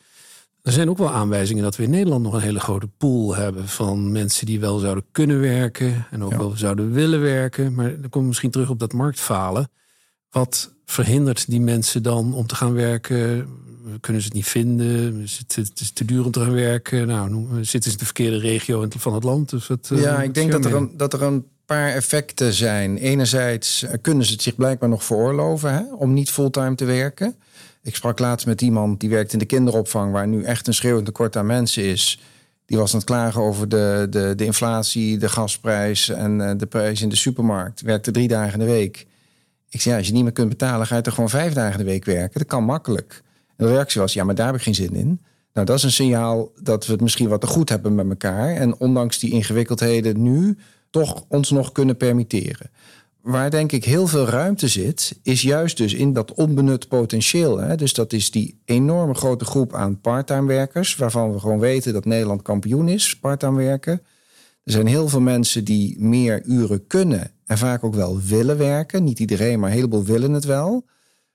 Er 0.65 0.71
zijn 0.71 0.89
ook 0.89 0.97
wel 0.97 1.11
aanwijzingen 1.11 1.63
dat 1.63 1.75
we 1.75 1.83
in 1.83 1.89
Nederland 1.89 2.23
nog 2.23 2.33
een 2.33 2.41
hele 2.41 2.59
grote 2.59 2.87
pool 2.97 3.35
hebben 3.35 3.67
van 3.67 4.11
mensen 4.11 4.45
die 4.45 4.59
wel 4.59 4.77
zouden 4.77 5.03
kunnen 5.11 5.39
werken 5.39 6.07
en 6.11 6.23
ook 6.23 6.33
wel 6.33 6.51
zouden 6.55 6.91
willen 6.91 7.21
werken. 7.21 7.73
Maar 7.73 7.89
dan 7.89 7.99
komen 7.99 8.19
we 8.21 8.27
misschien 8.27 8.51
terug 8.51 8.69
op 8.69 8.79
dat 8.79 8.93
marktfalen. 8.93 9.69
Wat 10.29 10.73
verhindert 10.85 11.49
die 11.49 11.61
mensen 11.61 12.03
dan 12.03 12.33
om 12.33 12.47
te 12.47 12.55
gaan 12.55 12.73
werken? 12.73 13.47
Kunnen 13.99 14.21
ze 14.21 14.27
het 14.27 14.37
niet 14.37 14.47
vinden? 14.47 15.21
Is 15.21 15.37
het, 15.37 15.55
het 15.55 15.79
is 15.79 15.91
te 15.91 16.05
duur 16.05 16.25
om 16.25 16.31
te 16.31 16.39
gaan 16.39 16.53
werken? 16.53 17.07
Nou, 17.07 17.47
zitten 17.61 17.91
ze 17.91 17.91
in 17.91 17.97
de 17.97 18.05
verkeerde 18.05 18.37
regio 18.37 18.87
van 18.97 19.13
het 19.13 19.23
land? 19.23 19.49
Dus 19.49 19.67
wat, 19.67 19.91
ja, 19.93 20.21
ik 20.21 20.33
denk 20.33 20.51
dat 20.51 20.65
er, 20.65 20.75
een, 20.75 20.91
dat 20.97 21.13
er 21.13 21.21
een 21.21 21.45
paar 21.65 21.89
effecten 21.89 22.53
zijn. 22.53 22.97
Enerzijds 22.97 23.85
kunnen 24.01 24.25
ze 24.25 24.31
het 24.31 24.41
zich 24.41 24.55
blijkbaar 24.55 24.89
nog 24.89 25.03
veroorloven 25.03 25.73
hè, 25.73 25.93
om 25.93 26.13
niet 26.13 26.31
fulltime 26.31 26.75
te 26.75 26.85
werken. 26.85 27.35
Ik 27.85 27.95
sprak 27.95 28.19
laatst 28.19 28.45
met 28.45 28.61
iemand 28.61 28.99
die 28.99 29.09
werkt 29.09 29.33
in 29.33 29.39
de 29.39 29.45
kinderopvang, 29.45 30.11
waar 30.11 30.27
nu 30.27 30.43
echt 30.43 30.67
een 30.67 30.73
schreeuwend 30.73 31.05
tekort 31.05 31.35
aan 31.35 31.45
mensen 31.45 31.83
is. 31.83 32.19
Die 32.65 32.77
was 32.77 32.91
aan 32.91 32.99
het 32.99 33.07
klagen 33.07 33.41
over 33.41 33.69
de, 33.69 34.07
de, 34.09 34.33
de 34.35 34.45
inflatie, 34.45 35.17
de 35.17 35.29
gasprijs 35.29 36.09
en 36.09 36.41
eh, 36.41 36.57
de 36.57 36.65
prijs 36.65 37.01
in 37.01 37.09
de 37.09 37.15
supermarkt. 37.15 37.81
Werkte 37.81 38.11
drie 38.11 38.27
dagen 38.27 38.53
in 38.53 38.59
de 38.59 38.71
week. 38.71 39.07
Ik 39.69 39.81
zei, 39.81 39.93
ja, 39.93 39.99
als 39.99 40.07
je 40.07 40.13
niet 40.13 40.23
meer 40.23 40.31
kunt 40.31 40.49
betalen, 40.49 40.87
ga 40.87 40.95
je 40.95 41.01
toch 41.01 41.13
gewoon 41.13 41.29
vijf 41.29 41.53
dagen 41.53 41.79
in 41.79 41.85
de 41.85 41.91
week 41.91 42.05
werken. 42.05 42.39
Dat 42.39 42.47
kan 42.47 42.63
makkelijk. 42.63 43.23
En 43.55 43.65
de 43.65 43.71
reactie 43.71 44.01
was, 44.01 44.13
ja, 44.13 44.23
maar 44.23 44.35
daar 44.35 44.45
heb 44.45 44.55
ik 44.55 44.61
geen 44.61 44.75
zin 44.75 44.93
in. 44.93 45.21
Nou, 45.53 45.65
dat 45.65 45.77
is 45.77 45.83
een 45.83 45.91
signaal 45.91 46.51
dat 46.61 46.85
we 46.85 46.91
het 46.91 47.01
misschien 47.01 47.29
wat 47.29 47.41
te 47.41 47.47
goed 47.47 47.69
hebben 47.69 47.95
met 47.95 48.09
elkaar. 48.09 48.55
En 48.55 48.77
ondanks 48.79 49.19
die 49.19 49.31
ingewikkeldheden 49.31 50.21
nu 50.21 50.57
toch 50.89 51.25
ons 51.27 51.51
nog 51.51 51.71
kunnen 51.71 51.97
permitteren 51.97 52.69
waar 53.25 53.49
denk 53.49 53.71
ik 53.71 53.85
heel 53.85 54.07
veel 54.07 54.25
ruimte 54.25 54.67
zit, 54.67 55.19
is 55.23 55.41
juist 55.41 55.77
dus 55.77 55.93
in 55.93 56.13
dat 56.13 56.33
onbenut 56.33 56.87
potentieel. 56.87 57.57
Hè? 57.57 57.75
Dus 57.75 57.93
dat 57.93 58.13
is 58.13 58.31
die 58.31 58.61
enorme 58.65 59.13
grote 59.13 59.45
groep 59.45 59.73
aan 59.73 60.01
parttime 60.01 60.47
werkers, 60.47 60.95
waarvan 60.95 61.33
we 61.33 61.39
gewoon 61.39 61.59
weten 61.59 61.93
dat 61.93 62.05
Nederland 62.05 62.41
kampioen 62.41 62.87
is, 62.87 63.19
parttime 63.19 63.63
werken. 63.63 64.01
Er 64.63 64.71
zijn 64.71 64.87
heel 64.87 65.07
veel 65.07 65.21
mensen 65.21 65.63
die 65.63 65.95
meer 65.99 66.43
uren 66.43 66.87
kunnen 66.87 67.31
en 67.45 67.57
vaak 67.57 67.83
ook 67.83 67.95
wel 67.95 68.21
willen 68.21 68.57
werken. 68.57 69.03
Niet 69.03 69.19
iedereen, 69.19 69.59
maar 69.59 69.69
een 69.69 69.75
heleboel 69.75 70.03
willen 70.03 70.33
het 70.33 70.45
wel. 70.45 70.85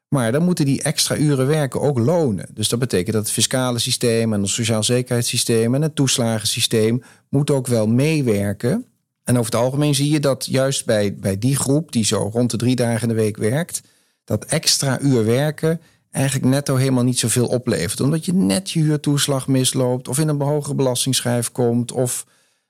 Maar 0.09 0.33
dan 0.33 0.43
moeten 0.43 0.65
die 0.65 0.83
extra 0.83 1.17
uren 1.17 1.47
werken 1.47 1.81
ook 1.81 1.99
lonen. 1.99 2.49
Dus 2.55 2.69
dat 2.69 2.79
betekent 2.79 3.15
dat 3.15 3.23
het 3.23 3.33
fiscale 3.33 3.79
systeem 3.79 4.33
en 4.33 4.41
het 4.41 4.51
sociaal 4.51 4.83
zekerheidssysteem 4.83 5.75
en 5.75 5.83
het 5.83 5.95
toeslagensysteem 5.95 7.03
moet 7.29 7.51
ook 7.51 7.67
wel 7.67 7.87
meewerken 7.87 8.85
en 9.31 9.39
over 9.39 9.53
het 9.53 9.61
algemeen 9.61 9.95
zie 9.95 10.11
je 10.11 10.21
dat 10.21 10.47
juist 10.47 10.85
bij, 10.85 11.15
bij 11.15 11.39
die 11.39 11.57
groep 11.57 11.93
die 11.93 12.05
zo 12.05 12.31
rond 12.33 12.51
de 12.51 12.57
drie 12.57 12.77
dagen 12.77 13.03
in 13.03 13.09
de 13.09 13.21
week 13.21 13.37
werkt, 13.37 13.83
dat 14.25 14.45
extra 14.45 15.01
uur 15.01 15.25
werken 15.25 15.81
eigenlijk 16.11 16.47
netto 16.47 16.77
helemaal 16.77 17.05
niet 17.05 17.19
zoveel 17.19 17.47
oplevert. 17.47 18.01
Omdat 18.01 18.25
je 18.25 18.33
net 18.33 18.71
je 18.71 18.81
huurtoeslag 18.81 19.49
misloopt, 19.49 20.09
of 20.09 20.19
in 20.19 20.29
een 20.29 20.41
hogere 20.41 20.75
belastingsschijf 20.75 21.53
komt, 21.53 21.93
of 21.93 22.27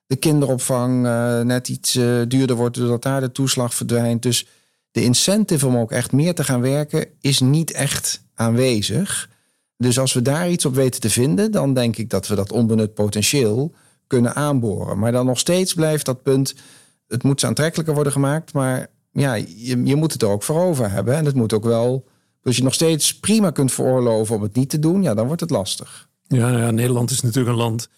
de 0.06 0.16
kinderopvang 0.16 1.06
uh, 1.06 1.40
net 1.40 1.68
iets 1.68 1.96
uh, 1.96 2.20
duurder 2.28 2.56
wordt 2.56 2.76
doordat 2.76 3.02
daar 3.02 3.20
de 3.20 3.32
toeslag 3.32 3.74
verdwijnt. 3.74 4.22
Dus 4.22 4.46
de 4.90 5.02
incentive 5.02 5.66
om 5.66 5.76
ook 5.76 5.92
echt 5.92 6.12
meer 6.12 6.34
te 6.34 6.44
gaan 6.44 6.60
werken 6.60 7.06
is 7.20 7.40
niet 7.40 7.72
echt 7.72 8.22
aanwezig. 8.34 9.28
Dus 9.76 9.98
als 9.98 10.12
we 10.12 10.22
daar 10.22 10.50
iets 10.50 10.64
op 10.64 10.74
weten 10.74 11.00
te 11.00 11.10
vinden, 11.10 11.50
dan 11.50 11.74
denk 11.74 11.96
ik 11.96 12.10
dat 12.10 12.26
we 12.26 12.34
dat 12.34 12.52
onbenut 12.52 12.94
potentieel 12.94 13.72
kunnen 14.10 14.34
aanboren. 14.34 14.98
Maar 14.98 15.12
dan 15.12 15.26
nog 15.26 15.38
steeds 15.38 15.74
blijft 15.74 16.06
dat 16.06 16.22
punt, 16.22 16.54
het 17.06 17.22
moet 17.22 17.44
aantrekkelijker 17.44 17.94
worden 17.94 18.12
gemaakt, 18.12 18.52
maar 18.52 18.90
ja, 19.12 19.34
je, 19.34 19.84
je 19.84 19.96
moet 19.96 20.12
het 20.12 20.22
er 20.22 20.28
ook 20.28 20.42
voor 20.42 20.60
over 20.60 20.90
hebben. 20.90 21.16
En 21.16 21.24
het 21.24 21.34
moet 21.34 21.52
ook 21.52 21.64
wel, 21.64 22.08
als 22.42 22.56
je 22.56 22.62
nog 22.62 22.74
steeds 22.74 23.18
prima 23.18 23.50
kunt 23.50 23.72
veroorloven 23.72 24.36
om 24.36 24.42
het 24.42 24.54
niet 24.54 24.70
te 24.70 24.78
doen, 24.78 25.02
ja, 25.02 25.14
dan 25.14 25.26
wordt 25.26 25.40
het 25.40 25.50
lastig. 25.50 26.08
Ja, 26.26 26.50
nou 26.50 26.62
ja 26.62 26.70
Nederland 26.70 27.10
is 27.10 27.20
natuurlijk 27.20 27.56
een 27.56 27.62
land 27.62 27.88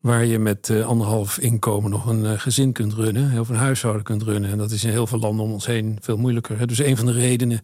waar 0.00 0.24
je 0.24 0.38
met 0.38 0.68
uh, 0.68 0.86
anderhalf 0.86 1.38
inkomen 1.38 1.90
nog 1.90 2.06
een 2.06 2.24
uh, 2.24 2.32
gezin 2.36 2.72
kunt 2.72 2.92
runnen, 2.92 3.40
of 3.40 3.48
een 3.48 3.56
huishouden 3.56 4.02
kunt 4.02 4.22
runnen. 4.22 4.50
En 4.50 4.58
dat 4.58 4.70
is 4.70 4.84
in 4.84 4.90
heel 4.90 5.06
veel 5.06 5.18
landen 5.18 5.44
om 5.44 5.52
ons 5.52 5.66
heen 5.66 5.98
veel 6.00 6.16
moeilijker. 6.16 6.58
Hè? 6.58 6.66
Dus 6.66 6.78
een 6.78 6.96
van 6.96 7.06
de 7.06 7.12
redenen 7.12 7.60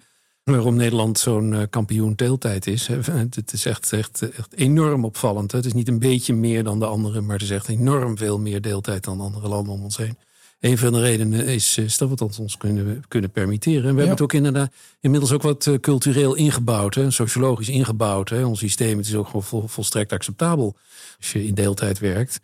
waarom 0.50 0.76
Nederland 0.76 1.18
zo'n 1.18 1.52
uh, 1.52 1.62
kampioen 1.70 2.12
deeltijd 2.16 2.66
is. 2.66 2.86
Het 3.34 3.52
is 3.52 3.64
echt, 3.64 3.92
echt, 3.92 4.30
echt 4.30 4.54
enorm 4.54 5.04
opvallend. 5.04 5.52
Het 5.52 5.64
is 5.64 5.72
niet 5.72 5.88
een 5.88 5.98
beetje 5.98 6.34
meer 6.34 6.64
dan 6.64 6.78
de 6.78 6.86
anderen, 6.86 7.26
maar 7.26 7.34
het 7.34 7.44
is 7.44 7.50
echt 7.50 7.68
enorm 7.68 8.16
veel 8.16 8.38
meer 8.38 8.60
deeltijd 8.60 9.04
dan 9.04 9.20
andere 9.20 9.48
landen 9.48 9.72
om 9.72 9.82
ons 9.82 9.96
heen. 9.96 10.16
Een 10.60 10.78
van 10.78 10.92
de 10.92 11.00
redenen 11.00 11.46
is, 11.46 11.78
is 11.78 11.98
dat 11.98 12.08
we 12.08 12.24
het 12.24 12.38
ons 12.38 12.56
kunnen, 12.56 13.04
kunnen 13.08 13.30
permitteren. 13.30 13.76
En 13.76 13.82
we 13.82 13.88
hebben 13.88 14.10
het 14.10 14.20
ook 14.20 14.32
inderdaad 14.32 14.72
inmiddels 15.00 15.32
ook 15.32 15.42
wat 15.42 15.66
uh, 15.66 15.78
cultureel 15.78 16.34
ingebouwd, 16.34 16.94
hè, 16.94 17.10
sociologisch 17.10 17.68
ingebouwd. 17.68 18.28
Hè. 18.28 18.44
Ons 18.44 18.58
systeem 18.58 18.96
het 18.96 19.06
is 19.06 19.14
ook 19.14 19.26
gewoon 19.26 19.42
vol, 19.42 19.66
volstrekt 19.66 20.12
acceptabel 20.12 20.76
als 21.18 21.32
je 21.32 21.46
in 21.46 21.54
deeltijd 21.54 21.98
werkt. 21.98 22.40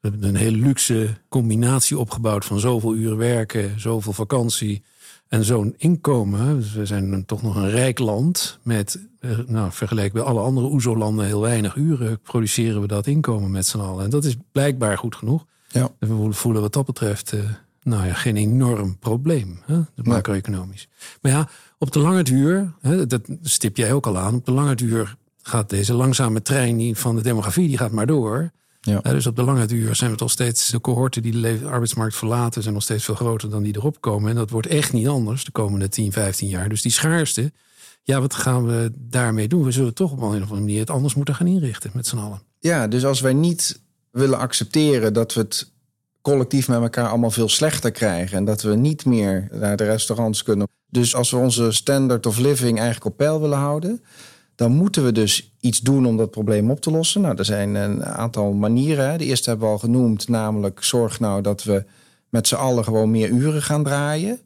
We 0.00 0.08
hebben 0.08 0.28
een 0.28 0.36
hele 0.36 0.56
luxe 0.56 1.16
combinatie 1.28 1.98
opgebouwd 1.98 2.44
van 2.44 2.60
zoveel 2.60 2.94
uren 2.94 3.16
werken, 3.16 3.80
zoveel 3.80 4.12
vakantie 4.12 4.82
en 5.32 5.44
zo'n 5.44 5.74
inkomen, 5.76 6.56
dus 6.56 6.72
we 6.72 6.86
zijn 6.86 7.24
toch 7.26 7.42
nog 7.42 7.56
een 7.56 7.70
rijk 7.70 7.98
land 7.98 8.58
met, 8.62 9.06
eh, 9.20 9.38
nou, 9.46 9.72
vergeleken 9.72 10.12
bij 10.12 10.22
alle 10.22 10.40
andere 10.40 10.66
OESO-landen, 10.66 11.26
heel 11.26 11.40
weinig 11.40 11.76
uren 11.76 12.20
produceren 12.20 12.80
we 12.80 12.86
dat 12.86 13.06
inkomen 13.06 13.50
met 13.50 13.66
z'n 13.66 13.78
allen. 13.78 14.04
En 14.04 14.10
dat 14.10 14.24
is 14.24 14.36
blijkbaar 14.52 14.98
goed 14.98 15.16
genoeg. 15.16 15.44
Ja. 15.68 15.90
En 15.98 16.26
we 16.26 16.32
voelen 16.32 16.62
wat 16.62 16.72
dat 16.72 16.86
betreft, 16.86 17.32
uh, 17.32 17.40
nou 17.82 18.06
ja, 18.06 18.14
geen 18.14 18.36
enorm 18.36 18.98
probleem, 18.98 19.58
hè, 19.64 19.80
macro-economisch. 19.94 20.88
Maar 21.22 21.32
ja, 21.32 21.48
op 21.78 21.92
de 21.92 21.98
lange 21.98 22.22
duur, 22.22 22.72
hè, 22.80 23.06
dat 23.06 23.22
stip 23.42 23.76
jij 23.76 23.92
ook 23.92 24.06
al 24.06 24.18
aan, 24.18 24.34
op 24.34 24.44
de 24.44 24.52
lange 24.52 24.74
duur 24.74 25.16
gaat 25.42 25.70
deze 25.70 25.94
langzame 25.94 26.42
trein 26.42 26.96
van 26.96 27.16
de 27.16 27.22
demografie, 27.22 27.68
die 27.68 27.78
gaat 27.78 27.92
maar 27.92 28.06
door. 28.06 28.50
Ja. 28.84 29.00
dus 29.00 29.26
op 29.26 29.36
de 29.36 29.42
lange 29.42 29.66
duur 29.66 29.94
zijn 29.94 30.10
we 30.10 30.16
toch 30.16 30.30
steeds, 30.30 30.70
de 30.70 30.80
cohorten 30.80 31.22
die 31.22 31.40
de 31.40 31.60
arbeidsmarkt 31.66 32.16
verlaten, 32.16 32.62
zijn 32.62 32.74
nog 32.74 32.82
steeds 32.82 33.04
veel 33.04 33.14
groter 33.14 33.50
dan 33.50 33.62
die 33.62 33.76
erop 33.76 34.00
komen. 34.00 34.30
En 34.30 34.36
dat 34.36 34.50
wordt 34.50 34.66
echt 34.66 34.92
niet 34.92 35.08
anders 35.08 35.44
de 35.44 35.50
komende 35.50 35.88
10, 35.88 36.12
15 36.12 36.48
jaar. 36.48 36.68
Dus 36.68 36.82
die 36.82 36.92
schaarste, 36.92 37.52
ja, 38.02 38.20
wat 38.20 38.34
gaan 38.34 38.66
we 38.66 38.92
daarmee 38.94 39.48
doen? 39.48 39.64
We 39.64 39.70
zullen 39.70 39.94
toch 39.94 40.12
op 40.12 40.18
een 40.18 40.24
of 40.24 40.32
andere 40.34 40.60
manier 40.60 40.80
het 40.80 40.90
anders 40.90 41.14
moeten 41.14 41.34
gaan 41.34 41.46
inrichten 41.46 41.90
met 41.94 42.06
z'n 42.06 42.16
allen. 42.16 42.42
Ja, 42.58 42.88
dus 42.88 43.04
als 43.04 43.20
wij 43.20 43.32
niet 43.32 43.80
willen 44.10 44.38
accepteren 44.38 45.12
dat 45.12 45.34
we 45.34 45.40
het 45.40 45.70
collectief 46.22 46.68
met 46.68 46.80
elkaar 46.80 47.08
allemaal 47.08 47.30
veel 47.30 47.48
slechter 47.48 47.90
krijgen. 47.90 48.36
En 48.36 48.44
dat 48.44 48.62
we 48.62 48.74
niet 48.74 49.04
meer 49.04 49.48
naar 49.50 49.76
de 49.76 49.84
restaurants 49.84 50.42
kunnen. 50.42 50.68
Dus 50.88 51.14
als 51.14 51.30
we 51.30 51.36
onze 51.36 51.72
standard 51.72 52.26
of 52.26 52.38
living 52.38 52.76
eigenlijk 52.76 53.06
op 53.06 53.16
peil 53.16 53.40
willen 53.40 53.58
houden, 53.58 54.02
dan 54.62 54.72
moeten 54.72 55.04
we 55.04 55.12
dus 55.12 55.52
iets 55.60 55.80
doen 55.80 56.06
om 56.06 56.16
dat 56.16 56.30
probleem 56.30 56.70
op 56.70 56.80
te 56.80 56.90
lossen. 56.90 57.20
Nou, 57.20 57.36
er 57.36 57.44
zijn 57.44 57.74
een 57.74 58.04
aantal 58.04 58.52
manieren. 58.52 59.18
De 59.18 59.24
eerste 59.24 59.48
hebben 59.48 59.66
we 59.66 59.72
al 59.72 59.78
genoemd, 59.78 60.28
namelijk 60.28 60.84
zorg 60.84 61.20
nou 61.20 61.42
dat 61.42 61.62
we 61.62 61.84
met 62.28 62.48
z'n 62.48 62.54
allen 62.54 62.84
gewoon 62.84 63.10
meer 63.10 63.28
uren 63.28 63.62
gaan 63.62 63.84
draaien. 63.84 64.40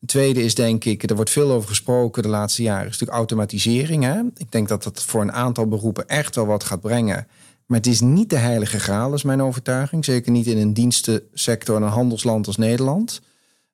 Het 0.00 0.08
tweede 0.08 0.42
is 0.44 0.54
denk 0.54 0.84
ik, 0.84 1.10
er 1.10 1.16
wordt 1.16 1.30
veel 1.30 1.50
over 1.50 1.68
gesproken 1.68 2.22
de 2.22 2.28
laatste 2.28 2.62
jaren, 2.62 2.86
is 2.86 2.90
natuurlijk 2.90 3.18
automatisering. 3.18 4.04
Hè? 4.04 4.20
Ik 4.36 4.52
denk 4.52 4.68
dat 4.68 4.82
dat 4.82 5.02
voor 5.02 5.20
een 5.20 5.32
aantal 5.32 5.68
beroepen 5.68 6.08
echt 6.08 6.34
wel 6.34 6.46
wat 6.46 6.64
gaat 6.64 6.80
brengen. 6.80 7.26
Maar 7.66 7.78
het 7.78 7.86
is 7.86 8.00
niet 8.00 8.30
de 8.30 8.36
heilige 8.36 8.80
graal, 8.80 9.14
is 9.14 9.22
mijn 9.22 9.42
overtuiging. 9.42 10.04
Zeker 10.04 10.32
niet 10.32 10.46
in 10.46 10.58
een 10.58 10.74
dienstensector 10.74 11.76
en 11.76 11.82
een 11.82 11.88
handelsland 11.88 12.46
als 12.46 12.56
Nederland. 12.56 13.20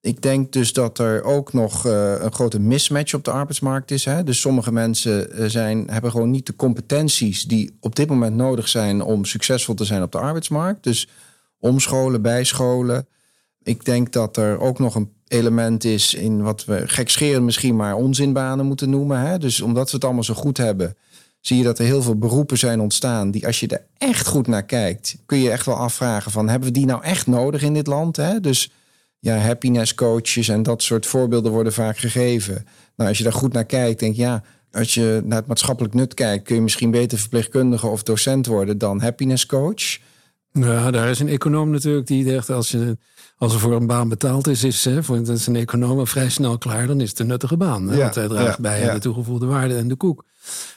Ik 0.08 0.22
denk 0.22 0.52
dus 0.52 0.72
dat 0.72 0.98
er 0.98 1.22
ook 1.22 1.52
nog 1.52 1.86
uh, 1.86 2.14
een 2.20 2.32
grote 2.32 2.60
mismatch 2.60 3.14
op 3.14 3.24
de 3.24 3.30
arbeidsmarkt 3.30 3.90
is. 3.90 4.04
Hè? 4.04 4.24
Dus 4.24 4.40
sommige 4.40 4.72
mensen 4.72 5.32
eh, 5.32 5.46
zijn, 5.46 5.90
hebben 5.90 6.10
gewoon 6.10 6.30
niet 6.30 6.46
de 6.46 6.56
competenties 6.56 7.44
die 7.44 7.76
op 7.80 7.96
dit 7.96 8.08
moment 8.08 8.36
nodig 8.36 8.68
zijn 8.68 9.02
om 9.02 9.24
succesvol 9.24 9.74
te 9.74 9.84
zijn 9.84 10.02
op 10.02 10.12
de 10.12 10.18
arbeidsmarkt. 10.18 10.82
Dus 10.82 11.08
omscholen, 11.58 12.22
bijscholen. 12.22 13.06
Ik 13.62 13.84
denk 13.84 14.12
dat 14.12 14.36
er 14.36 14.60
ook 14.60 14.78
nog 14.78 14.94
een 14.94 15.12
element 15.26 15.84
is 15.84 16.14
in 16.14 16.42
wat 16.42 16.64
we 16.64 16.82
gekscheren 16.86 17.44
misschien 17.44 17.76
maar 17.76 17.94
onzinbanen 17.94 18.66
moeten 18.66 18.90
noemen. 18.90 19.20
Hè? 19.20 19.38
Dus 19.38 19.60
omdat 19.60 19.90
we 19.90 19.96
het 19.96 20.04
allemaal 20.04 20.24
zo 20.24 20.34
goed 20.34 20.56
hebben, 20.56 20.96
zie 21.40 21.56
je 21.56 21.64
dat 21.64 21.78
er 21.78 21.84
heel 21.84 22.02
veel 22.02 22.18
beroepen 22.18 22.58
zijn 22.58 22.80
ontstaan 22.80 23.30
die 23.30 23.46
als 23.46 23.60
je 23.60 23.68
er 23.68 23.86
echt 23.98 24.26
goed 24.26 24.46
naar 24.46 24.64
kijkt, 24.64 25.16
kun 25.26 25.38
je 25.38 25.50
echt 25.50 25.66
wel 25.66 25.76
afvragen 25.76 26.30
van 26.30 26.48
hebben 26.48 26.68
we 26.68 26.74
die 26.74 26.86
nou 26.86 27.02
echt 27.02 27.26
nodig 27.26 27.62
in 27.62 27.74
dit 27.74 27.86
land? 27.86 28.16
Hè? 28.16 28.40
Dus 28.40 28.70
ja, 29.18 29.36
happiness 29.36 29.94
coaches 29.94 30.48
en 30.48 30.62
dat 30.62 30.82
soort 30.82 31.06
voorbeelden 31.06 31.52
worden 31.52 31.72
vaak 31.72 31.98
gegeven. 31.98 32.66
Nou, 32.96 33.08
als 33.08 33.18
je 33.18 33.24
daar 33.24 33.32
goed 33.32 33.52
naar 33.52 33.64
kijkt, 33.64 34.00
denk 34.00 34.16
je 34.16 34.22
ja, 34.22 34.42
als 34.72 34.94
je 34.94 35.22
naar 35.24 35.38
het 35.38 35.46
maatschappelijk 35.46 35.94
nut 35.94 36.14
kijkt, 36.14 36.44
kun 36.44 36.54
je 36.54 36.62
misschien 36.62 36.90
beter 36.90 37.18
verpleegkundige 37.18 37.86
of 37.86 38.02
docent 38.02 38.46
worden 38.46 38.78
dan 38.78 39.00
happiness 39.00 39.46
coach. 39.46 39.98
Ja, 40.52 40.90
daar 40.90 41.10
is 41.10 41.20
een 41.20 41.28
econoom 41.28 41.70
natuurlijk 41.70 42.06
die 42.06 42.24
zegt 42.24 42.50
als 42.50 42.70
je 42.70 42.96
als 43.38 43.54
er 43.54 43.60
voor 43.60 43.72
een 43.72 43.86
baan 43.86 44.08
betaald 44.08 44.46
is, 44.46 44.64
is 44.64 44.84
hè, 44.84 45.02
voor 45.02 45.16
dat 45.16 45.36
is 45.36 45.46
een 45.46 45.56
econoom 45.56 46.06
vrij 46.06 46.28
snel 46.28 46.58
klaar, 46.58 46.86
dan 46.86 47.00
is 47.00 47.08
het 47.08 47.18
een 47.18 47.26
nuttige 47.26 47.56
baan. 47.56 47.88
Hè, 47.88 47.96
want 47.96 48.14
hij 48.14 48.28
draagt 48.28 48.58
bij 48.58 48.88
aan 48.88 48.94
de 48.94 49.00
toegevoegde 49.00 49.46
waarde 49.46 49.76
en 49.76 49.88
de 49.88 49.96
koek. 49.96 50.24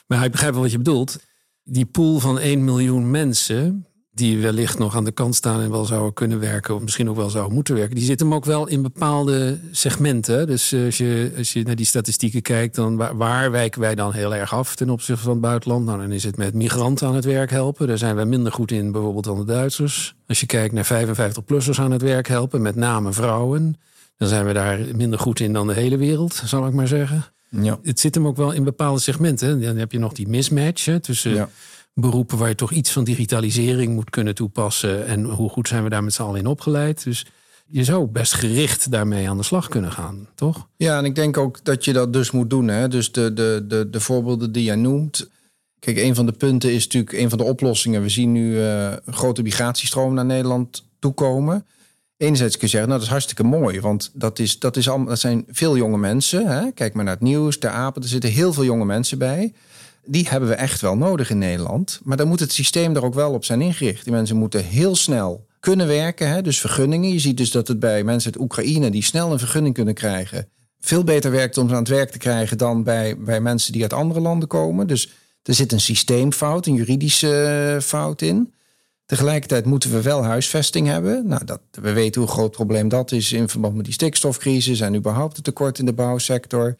Maar 0.06 0.24
ik 0.24 0.30
begrijp 0.30 0.52
wel 0.52 0.62
wat 0.62 0.70
je 0.70 0.76
bedoelt. 0.76 1.18
Die 1.64 1.86
pool 1.86 2.18
van 2.18 2.38
1 2.38 2.64
miljoen 2.64 3.10
mensen, 3.10 3.86
die 4.14 4.38
wellicht 4.38 4.78
nog 4.78 4.96
aan 4.96 5.04
de 5.04 5.12
kant 5.12 5.34
staan 5.34 5.60
en 5.60 5.70
wel 5.70 5.84
zouden 5.84 6.12
kunnen 6.12 6.40
werken, 6.40 6.74
of 6.74 6.82
misschien 6.82 7.08
ook 7.08 7.16
wel 7.16 7.30
zouden 7.30 7.54
moeten 7.54 7.74
werken, 7.74 7.94
die 7.94 8.04
zitten 8.04 8.26
hem 8.26 8.36
ook 8.36 8.44
wel 8.44 8.68
in 8.68 8.82
bepaalde 8.82 9.58
segmenten. 9.70 10.46
Dus 10.46 10.72
eh, 10.72 10.84
als 10.84 10.98
je, 10.98 11.32
als 11.36 11.52
je 11.52 11.62
naar 11.62 11.76
die 11.76 11.86
statistieken 11.86 12.42
kijkt, 12.42 12.74
dan 12.74 12.96
waar, 12.96 13.16
waar, 13.16 13.50
wijken 13.50 13.80
wij 13.80 13.94
dan 13.94 14.12
heel 14.12 14.34
erg 14.34 14.54
af 14.54 14.74
ten 14.74 14.90
opzichte 14.90 15.22
van 15.22 15.32
het 15.32 15.40
buitenland? 15.40 15.84
Nou, 15.84 15.98
dan 15.98 16.12
is 16.12 16.24
het 16.24 16.36
met 16.36 16.54
migranten 16.54 17.08
aan 17.08 17.14
het 17.14 17.24
werk 17.24 17.50
helpen. 17.50 17.86
Daar 17.86 17.98
zijn 17.98 18.14
wij 18.14 18.24
minder 18.24 18.52
goed 18.52 18.70
in, 18.70 18.92
bijvoorbeeld 18.92 19.24
dan 19.24 19.38
de 19.38 19.44
Duitsers. 19.44 20.14
Als 20.26 20.40
je 20.40 20.46
kijkt 20.46 20.74
naar 20.74 21.06
55-plussers 21.06 21.80
aan 21.80 21.90
het 21.90 22.02
werk 22.02 22.28
helpen, 22.28 22.62
met 22.62 22.76
name 22.76 23.12
vrouwen, 23.12 23.76
dan 24.16 24.28
zijn 24.28 24.46
we 24.46 24.52
daar 24.52 24.80
minder 24.94 25.18
goed 25.18 25.40
in 25.40 25.52
dan 25.52 25.66
de 25.66 25.74
hele 25.74 25.96
wereld, 25.96 26.42
zal 26.44 26.66
ik 26.66 26.72
maar 26.72 26.88
zeggen. 26.88 27.24
Ja. 27.48 27.78
Het 27.82 28.00
zit 28.00 28.14
hem 28.14 28.26
ook 28.26 28.36
wel 28.36 28.52
in 28.52 28.64
bepaalde 28.64 29.00
segmenten. 29.00 29.60
Dan 29.60 29.76
heb 29.76 29.92
je 29.92 29.98
nog 29.98 30.12
die 30.12 30.28
mismatch 30.28 30.84
hè, 30.84 31.00
tussen. 31.00 31.34
Ja 31.34 31.48
beroepen 31.94 32.38
waar 32.38 32.48
je 32.48 32.54
toch 32.54 32.72
iets 32.72 32.92
van 32.92 33.04
digitalisering 33.04 33.94
moet 33.94 34.10
kunnen 34.10 34.34
toepassen. 34.34 35.06
En 35.06 35.24
hoe 35.24 35.48
goed 35.48 35.68
zijn 35.68 35.82
we 35.82 35.88
daar 35.88 36.04
met 36.04 36.14
z'n 36.14 36.22
allen 36.22 36.40
in 36.40 36.46
opgeleid. 36.46 37.04
Dus 37.04 37.26
je 37.66 37.84
zou 37.84 38.06
best 38.06 38.34
gericht 38.34 38.90
daarmee 38.90 39.28
aan 39.28 39.36
de 39.36 39.42
slag 39.42 39.68
kunnen 39.68 39.92
gaan, 39.92 40.28
toch? 40.34 40.68
Ja, 40.76 40.98
en 40.98 41.04
ik 41.04 41.14
denk 41.14 41.36
ook 41.36 41.64
dat 41.64 41.84
je 41.84 41.92
dat 41.92 42.12
dus 42.12 42.30
moet 42.30 42.50
doen. 42.50 42.68
Hè? 42.68 42.88
Dus 42.88 43.12
de, 43.12 43.32
de, 43.32 43.64
de, 43.68 43.90
de 43.90 44.00
voorbeelden 44.00 44.52
die 44.52 44.64
jij 44.64 44.76
noemt. 44.76 45.30
Kijk, 45.78 45.96
een 45.96 46.14
van 46.14 46.26
de 46.26 46.32
punten 46.32 46.72
is 46.72 46.84
natuurlijk 46.84 47.12
een 47.12 47.28
van 47.28 47.38
de 47.38 47.44
oplossingen. 47.44 48.02
We 48.02 48.08
zien 48.08 48.32
nu 48.32 48.54
uh, 48.54 48.92
grote 49.06 49.42
migratiestroom 49.42 50.14
naar 50.14 50.24
Nederland 50.24 50.84
toekomen. 50.98 51.66
Enerzijds 52.16 52.56
kun 52.56 52.66
je 52.66 52.72
zeggen, 52.72 52.88
nou 52.88 53.00
dat 53.00 53.08
is 53.08 53.14
hartstikke 53.14 53.44
mooi, 53.44 53.80
want 53.80 54.10
dat, 54.14 54.38
is, 54.38 54.58
dat, 54.58 54.76
is 54.76 54.88
al, 54.88 55.04
dat 55.04 55.18
zijn 55.18 55.44
veel 55.48 55.76
jonge 55.76 55.98
mensen. 55.98 56.46
Hè? 56.46 56.70
Kijk 56.70 56.94
maar 56.94 57.04
naar 57.04 57.14
het 57.14 57.22
nieuws, 57.22 57.60
de 57.60 57.68
apen, 57.68 58.02
er 58.02 58.08
zitten 58.08 58.30
heel 58.30 58.52
veel 58.52 58.64
jonge 58.64 58.84
mensen 58.84 59.18
bij 59.18 59.52
die 60.04 60.28
hebben 60.28 60.48
we 60.48 60.54
echt 60.54 60.80
wel 60.80 60.96
nodig 60.96 61.30
in 61.30 61.38
Nederland. 61.38 62.00
Maar 62.02 62.16
dan 62.16 62.28
moet 62.28 62.40
het 62.40 62.52
systeem 62.52 62.96
er 62.96 63.04
ook 63.04 63.14
wel 63.14 63.32
op 63.32 63.44
zijn 63.44 63.60
ingericht. 63.60 64.04
Die 64.04 64.12
mensen 64.12 64.36
moeten 64.36 64.64
heel 64.64 64.96
snel 64.96 65.46
kunnen 65.60 65.86
werken. 65.86 66.28
Hè? 66.28 66.42
Dus 66.42 66.60
vergunningen. 66.60 67.12
Je 67.12 67.18
ziet 67.18 67.36
dus 67.36 67.50
dat 67.50 67.68
het 67.68 67.80
bij 67.80 68.04
mensen 68.04 68.32
uit 68.32 68.42
Oekraïne 68.42 68.90
die 68.90 69.02
snel 69.02 69.32
een 69.32 69.38
vergunning 69.38 69.74
kunnen 69.74 69.94
krijgen, 69.94 70.48
veel 70.80 71.04
beter 71.04 71.30
werkt 71.30 71.58
om 71.58 71.68
ze 71.68 71.74
aan 71.74 71.80
het 71.80 71.88
werk 71.88 72.10
te 72.10 72.18
krijgen 72.18 72.58
dan 72.58 72.82
bij, 72.82 73.18
bij 73.18 73.40
mensen 73.40 73.72
die 73.72 73.82
uit 73.82 73.92
andere 73.92 74.20
landen 74.20 74.48
komen. 74.48 74.86
Dus 74.86 75.08
er 75.42 75.54
zit 75.54 75.72
een 75.72 75.80
systeemfout, 75.80 76.66
een 76.66 76.74
juridische 76.74 77.44
eh, 77.74 77.82
fout 77.82 78.22
in. 78.22 78.52
Tegelijkertijd 79.06 79.64
moeten 79.64 79.92
we 79.92 80.02
wel 80.02 80.24
huisvesting 80.24 80.86
hebben. 80.86 81.26
Nou, 81.26 81.44
dat, 81.44 81.60
we 81.70 81.92
weten 81.92 82.20
hoe 82.20 82.30
groot 82.30 82.50
probleem 82.50 82.88
dat 82.88 83.12
is 83.12 83.32
in 83.32 83.48
verband 83.48 83.74
met 83.74 83.84
die 83.84 83.94
stikstofcrisis 83.94 84.80
en 84.80 84.94
überhaupt 84.94 85.36
het 85.36 85.44
tekort 85.44 85.78
in 85.78 85.84
de 85.84 85.92
bouwsector. 85.92 86.76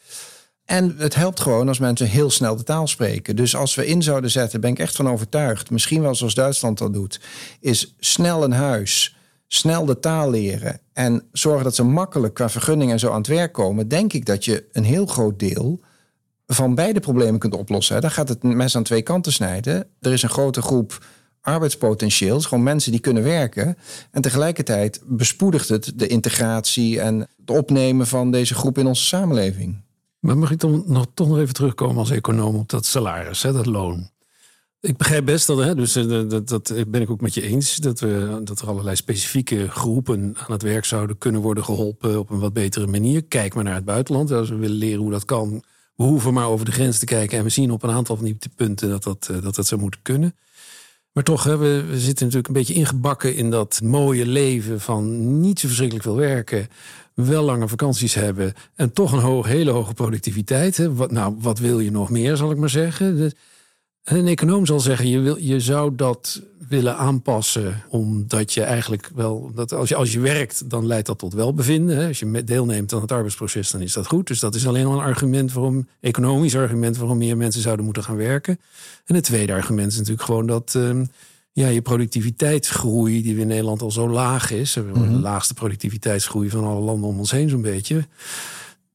En 0.64 0.95
het 0.99 1.14
helpt 1.14 1.40
gewoon 1.40 1.69
als 1.69 1.78
mensen 1.78 2.07
heel 2.07 2.31
snel 2.31 2.57
de 2.57 2.62
taal 2.62 2.87
spreken. 2.87 3.37
Dus 3.37 3.57
als 3.57 3.75
we 3.75 3.87
in 3.87 4.02
zouden 4.02 4.31
zetten, 4.31 4.61
ben 4.61 4.71
ik 4.71 4.78
echt 4.78 4.97
van 4.97 5.09
overtuigd, 5.09 5.71
misschien 5.71 6.02
wel 6.02 6.14
zoals 6.14 6.35
Duitsland 6.35 6.78
dat 6.78 6.92
doet, 6.92 7.21
is 7.61 7.95
snel 7.99 8.45
een 8.45 8.52
huis, 8.52 9.16
snel 9.47 9.85
de 9.85 9.99
taal 9.99 10.31
leren 10.31 10.81
en 10.92 11.23
zorgen 11.33 11.64
dat 11.64 11.75
ze 11.75 11.83
makkelijk 11.83 12.35
qua 12.35 12.49
vergunning 12.49 12.90
en 12.90 12.99
zo 12.99 13.11
aan 13.11 13.19
het 13.19 13.26
werk 13.26 13.52
komen, 13.52 13.88
denk 13.88 14.12
ik 14.12 14.26
dat 14.26 14.45
je 14.45 14.64
een 14.73 14.85
heel 14.85 15.07
groot 15.07 15.38
deel 15.38 15.81
van 16.47 16.75
beide 16.75 17.00
problemen 17.00 17.40
kunt 17.40 17.54
oplossen. 17.54 18.00
Daar 18.00 18.11
gaat 18.11 18.28
het 18.28 18.42
mes 18.42 18.76
aan 18.76 18.83
twee 18.83 19.02
kanten 19.02 19.33
snijden. 19.33 19.87
Er 20.00 20.12
is 20.12 20.23
een 20.23 20.28
grote 20.28 20.62
groep 20.62 21.04
arbeidspotentieel, 21.40 22.40
gewoon 22.40 22.64
mensen 22.64 22.90
die 22.90 23.00
kunnen 23.00 23.23
werken. 23.23 23.76
En 24.11 24.23
tegelijkertijd 24.23 25.00
bespoedigt 25.04 25.69
het 25.69 25.92
de 25.95 26.07
integratie 26.07 27.00
en 27.00 27.19
het 27.19 27.50
opnemen 27.50 28.07
van 28.07 28.31
deze 28.31 28.54
groep 28.54 28.78
in 28.78 28.87
onze 28.87 29.04
samenleving. 29.04 29.83
Maar 30.23 30.38
mag 30.38 30.50
ik 30.50 30.59
dan 30.59 30.85
nog, 30.87 31.07
toch 31.14 31.29
nog 31.29 31.38
even 31.38 31.55
terugkomen 31.55 31.97
als 31.97 32.11
econoom 32.11 32.57
op 32.57 32.69
dat 32.69 32.87
salaris, 32.87 33.43
hè, 33.43 33.52
dat 33.52 33.67
loon? 33.67 34.11
Ik 34.81 34.97
begrijp 34.97 35.25
best 35.25 35.47
dat, 35.47 35.59
hè, 35.59 35.75
dus 35.75 35.97
eh, 35.97 36.23
dat, 36.45 36.75
ben 36.88 37.00
ik 37.00 37.11
ook 37.11 37.21
met 37.21 37.35
je 37.35 37.43
eens, 37.43 37.76
dat, 37.76 38.00
we, 38.00 38.41
dat 38.45 38.61
er 38.61 38.69
allerlei 38.69 38.97
specifieke 38.97 39.69
groepen 39.69 40.37
aan 40.38 40.52
het 40.52 40.62
werk 40.62 40.85
zouden 40.85 41.19
kunnen 41.19 41.41
worden 41.41 41.64
geholpen 41.64 42.19
op 42.19 42.31
een 42.31 42.38
wat 42.38 42.52
betere 42.52 42.87
manier. 42.87 43.25
Kijk 43.25 43.55
maar 43.55 43.64
naar 43.64 43.75
het 43.75 43.85
buitenland. 43.85 44.31
Als 44.31 44.49
we 44.49 44.57
willen 44.57 44.76
leren 44.76 45.00
hoe 45.00 45.11
dat 45.11 45.25
kan, 45.25 45.62
we 45.95 46.05
hoeven 46.05 46.33
maar 46.33 46.47
over 46.47 46.64
de 46.64 46.73
grens 46.73 46.99
te 46.99 47.05
kijken. 47.05 47.38
En 47.38 47.45
we 47.45 47.50
zien 47.50 47.71
op 47.71 47.83
een 47.83 47.91
aantal 47.91 48.17
van 48.17 48.25
die 48.25 48.38
punten 48.57 48.88
dat 48.88 49.02
dat, 49.02 49.29
eh, 49.31 49.43
dat, 49.43 49.55
dat 49.55 49.67
zou 49.67 49.81
moeten 49.81 50.02
kunnen. 50.02 50.35
Maar 51.12 51.25
toch, 51.25 51.45
hè, 51.45 51.57
we, 51.57 51.85
we 51.88 52.00
zitten 52.00 52.25
natuurlijk 52.25 52.49
een 52.49 52.61
beetje 52.61 52.75
ingebakken 52.75 53.37
in 53.37 53.50
dat 53.50 53.81
mooie 53.83 54.26
leven 54.26 54.81
van 54.81 55.41
niet 55.41 55.61
zo 55.61 55.67
verschrikkelijk 55.67 56.07
veel 56.07 56.17
werken 56.17 56.69
wel 57.14 57.42
lange 57.42 57.69
vakanties 57.69 58.14
hebben 58.14 58.52
en 58.75 58.92
toch 58.92 59.12
een 59.12 59.19
hoog, 59.19 59.47
hele 59.47 59.71
hoge 59.71 59.95
productiviteit. 59.95 60.76
Hè. 60.76 60.95
Wat, 60.95 61.11
nou, 61.11 61.35
wat 61.38 61.59
wil 61.59 61.81
je 61.81 61.90
nog 61.90 62.11
meer, 62.11 62.37
zal 62.37 62.50
ik 62.50 62.57
maar 62.57 62.71
zeggen? 62.71 63.33
een 64.04 64.26
econoom 64.26 64.66
zal 64.66 64.81
zeggen, 64.81 65.09
je, 65.09 65.19
wil, 65.19 65.37
je 65.37 65.61
zou 65.61 65.95
dat 65.95 66.42
willen 66.69 66.97
aanpassen, 66.97 67.83
omdat 67.88 68.52
je 68.52 68.62
eigenlijk 68.62 69.11
wel, 69.14 69.50
dat 69.54 69.73
als 69.73 69.88
je, 69.88 69.95
als 69.95 70.12
je 70.12 70.21
werkt, 70.21 70.71
dan 70.71 70.87
leidt 70.87 71.07
dat 71.07 71.19
tot 71.19 71.33
welbevinden. 71.33 71.97
Hè. 71.97 72.07
Als 72.07 72.19
je 72.19 72.45
deelneemt 72.45 72.92
aan 72.92 73.00
het 73.00 73.12
arbeidsproces, 73.12 73.71
dan 73.71 73.81
is 73.81 73.92
dat 73.92 74.07
goed. 74.07 74.26
Dus 74.26 74.40
dat 74.40 74.54
is 74.54 74.66
alleen 74.66 74.87
al 74.87 74.92
een 74.92 75.04
argument 75.04 75.52
waarom, 75.52 75.88
economisch 76.00 76.57
argument 76.57 76.97
waarom 76.97 77.19
meer 77.19 77.37
mensen 77.37 77.62
zouden 77.62 77.85
moeten 77.85 78.04
gaan 78.04 78.16
werken. 78.16 78.61
En 79.04 79.14
het 79.14 79.25
tweede 79.25 79.52
argument 79.52 79.92
is 79.92 79.99
natuurlijk 79.99 80.25
gewoon 80.25 80.47
dat. 80.47 80.75
Ehm, 80.75 81.04
ja, 81.53 81.69
je 81.69 81.83
productiviteitsgroei, 81.83 83.23
die 83.23 83.39
in 83.39 83.47
Nederland 83.47 83.83
al 83.83 83.91
zo 83.91 84.09
laag 84.09 84.51
is. 84.51 84.75
We 84.75 84.81
hebben 84.81 85.13
de 85.13 85.19
laagste 85.19 85.55
productiviteitsgroei 85.55 86.51
van 86.51 86.65
alle 86.65 86.81
landen 86.81 87.09
om 87.09 87.19
ons 87.19 87.31
heen, 87.31 87.49
zo'n 87.49 87.63
beetje. 87.63 88.07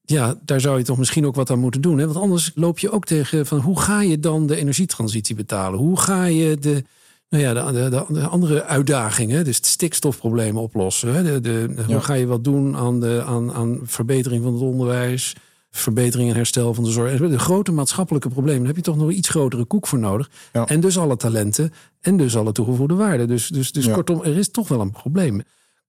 Ja, 0.06 0.40
daar 0.46 0.62
zou 0.62 0.78
je 0.78 0.84
toch 0.84 0.98
misschien 0.98 1.26
ook 1.26 1.36
wat 1.36 1.50
aan 1.50 1.60
moeten 1.60 1.82
doen. 1.82 1.98
Hè? 1.98 2.06
Want 2.06 2.18
anders 2.18 2.52
loop 2.56 2.80
je 2.80 2.92
ook 2.92 3.06
tegen 3.06 3.46
van 3.46 3.60
hoe 3.60 3.80
ga 3.80 4.02
je 4.02 4.20
dan 4.20 4.48
de 4.48 4.56
energietransitie 4.56 5.36
betalen? 5.36 5.80
Hoe 5.80 6.00
ga 6.00 6.26
je 6.26 6.58
de, 6.58 6.84
nou 7.30 7.44
ja, 7.44 7.72
de, 7.72 7.90
de, 7.90 8.06
de 8.14 8.28
andere 8.28 8.64
uitdagingen, 8.64 9.44
dus 9.46 9.56
het 9.56 9.66
stikstofproblemen 9.66 10.62
oplossen? 10.62 11.14
Hè? 11.14 11.24
De, 11.24 11.42
de, 11.42 11.84
Hoe 11.86 12.00
ga 12.00 12.14
je 12.14 12.26
wat 12.26 12.44
doen 12.44 12.76
aan, 12.76 13.00
de, 13.00 13.24
aan, 13.26 13.54
aan 13.54 13.80
verbetering 13.84 14.44
van 14.44 14.54
het 14.54 14.62
onderwijs? 14.62 15.36
Verbetering 15.80 16.30
en 16.30 16.36
herstel 16.36 16.74
van 16.74 16.84
de 16.84 16.92
zorg. 16.92 17.20
De 17.20 17.40
grote 17.40 17.72
maatschappelijke 17.72 18.30
problemen, 18.30 18.60
daar 18.60 18.68
heb 18.68 18.76
je 18.76 18.82
toch 18.82 18.98
nog 18.98 19.08
een 19.08 19.18
iets 19.18 19.30
grotere 19.30 19.66
koek 19.66 19.88
voor 19.88 20.00
nodig. 20.00 20.30
En 20.66 20.80
dus 20.80 20.98
alle 20.98 21.18
talenten 21.18 21.74
en 22.02 22.18
dus 22.18 22.38
alle 22.38 22.52
toegevoegde 22.52 22.96
waarde. 22.96 23.26
Dus, 23.26 23.48
dus, 23.48 23.72
dus 23.72 23.92
kortom, 23.92 24.24
er 24.24 24.38
is 24.38 24.52
toch 24.52 24.68
wel 24.68 24.82
een 24.82 24.92
probleem. 24.92 25.42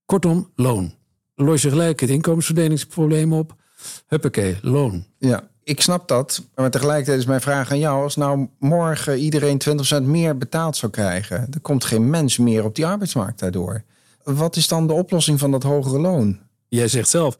Kortom, 0.07 0.51
loon. 0.55 0.95
Los 1.35 1.63
je 1.63 1.69
gelijk 1.69 2.01
het 2.01 2.11
inkomensverdelingsprobleem 2.11 3.33
op. 3.33 3.55
Huppakee, 4.07 4.59
loon. 4.63 5.05
Ja, 5.19 5.49
ik 5.63 5.81
snap 5.81 6.09
dat. 6.09 6.47
Maar 6.55 6.71
tegelijkertijd 6.71 7.19
is 7.19 7.27
mijn 7.27 7.41
vraag 7.41 7.71
aan 7.71 7.79
jou: 7.79 8.03
als 8.03 8.17
nou 8.17 8.49
morgen 8.59 9.19
iedereen 9.19 9.61
20% 10.01 10.03
meer 10.03 10.39
betaald 10.39 10.77
zou 10.77 10.93
krijgen, 10.93 11.47
er 11.51 11.61
komt 11.61 11.85
geen 11.85 12.11
mens 12.11 12.39
meer 12.39 12.65
op 12.65 12.75
die 12.75 12.87
arbeidsmarkt 12.87 13.39
daardoor. 13.39 13.83
wat 14.23 14.57
is 14.57 14.69
dan 14.69 14.87
de 14.87 14.93
oplossing 14.93 15.39
van 15.39 15.51
dat 15.51 15.63
hogere 15.63 15.99
loon? 15.99 16.39
Jij 16.69 16.89
zegt 16.89 17.09
zelf, 17.09 17.39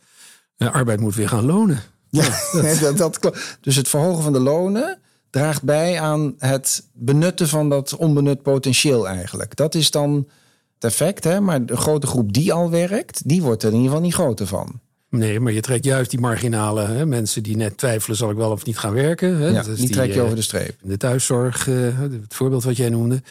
uh, 0.59 0.73
arbeid 0.73 1.01
moet 1.01 1.15
weer 1.15 1.29
gaan 1.29 1.45
lonen. 1.45 1.83
Ja, 2.11 2.29
dat, 2.97 2.97
dat. 2.97 3.37
Dus 3.61 3.77
het 3.77 3.89
verhogen 3.89 4.23
van 4.23 4.33
de 4.33 4.41
lonen 4.41 4.99
draagt 5.31 5.63
bij 5.63 6.01
aan 6.01 6.35
het 6.39 6.89
benutten 6.93 7.49
van 7.49 7.69
dat 7.69 7.97
onbenut 7.97 8.43
potentieel 8.43 9.09
eigenlijk. 9.09 9.57
Dat 9.57 9.75
is 9.75 9.91
dan 9.91 10.29
het 10.75 10.85
effect, 10.85 11.25
hè? 11.25 11.41
maar 11.41 11.67
de 11.67 11.77
grote 11.77 12.07
groep 12.07 12.33
die 12.33 12.53
al 12.53 12.71
werkt, 12.71 13.29
die 13.29 13.43
wordt 13.43 13.63
er 13.63 13.69
in 13.69 13.75
ieder 13.75 13.91
geval 13.91 14.05
niet 14.05 14.15
groter 14.15 14.47
van. 14.47 14.81
Nee, 15.11 15.41
maar 15.41 15.53
je 15.53 15.61
trekt 15.61 15.85
juist 15.85 16.11
die 16.11 16.21
marginale 16.21 16.87
hè, 16.87 17.07
mensen 17.07 17.43
die 17.43 17.57
net 17.57 17.77
twijfelen: 17.77 18.17
zal 18.17 18.31
ik 18.31 18.37
wel 18.37 18.51
of 18.51 18.65
niet 18.65 18.79
gaan 18.79 18.95
werken? 18.95 19.37
Hè? 19.37 19.49
Ja, 19.49 19.63
die, 19.63 19.91
trek 19.91 20.13
je 20.13 20.21
over 20.21 20.37
de 20.37 20.43
streep. 20.43 20.77
De 20.83 20.97
thuiszorg, 20.97 21.65
het 21.65 22.35
voorbeeld 22.35 22.65
wat 22.65 22.77
jij 22.77 22.89
noemde. 22.89 23.23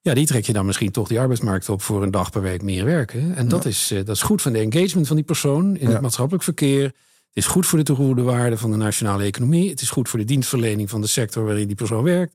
Ja, 0.00 0.14
die 0.14 0.26
trek 0.26 0.46
je 0.46 0.52
dan 0.52 0.66
misschien 0.66 0.90
toch 0.90 1.08
die 1.08 1.20
arbeidsmarkt 1.20 1.68
op 1.68 1.82
voor 1.82 2.02
een 2.02 2.10
dag 2.10 2.30
per 2.30 2.42
week 2.42 2.62
meer 2.62 2.84
werken. 2.84 3.36
En 3.36 3.48
dat, 3.48 3.64
is, 3.64 3.92
dat 4.04 4.16
is 4.16 4.22
goed 4.22 4.42
van 4.42 4.52
de 4.52 4.58
engagement 4.58 5.06
van 5.06 5.16
die 5.16 5.24
persoon 5.24 5.76
in 5.76 5.88
het 5.88 6.00
maatschappelijk 6.00 6.44
verkeer. 6.44 6.92
Is 7.36 7.46
goed 7.46 7.66
voor 7.66 7.78
de 7.78 7.84
toegevoegde 7.84 8.22
waarde 8.22 8.56
van 8.56 8.70
de 8.70 8.76
nationale 8.76 9.24
economie. 9.24 9.70
Het 9.70 9.80
is 9.80 9.90
goed 9.90 10.08
voor 10.08 10.18
de 10.18 10.24
dienstverlening 10.24 10.90
van 10.90 11.00
de 11.00 11.06
sector 11.06 11.44
waarin 11.44 11.66
die 11.66 11.76
persoon 11.76 12.02
werkt. 12.02 12.34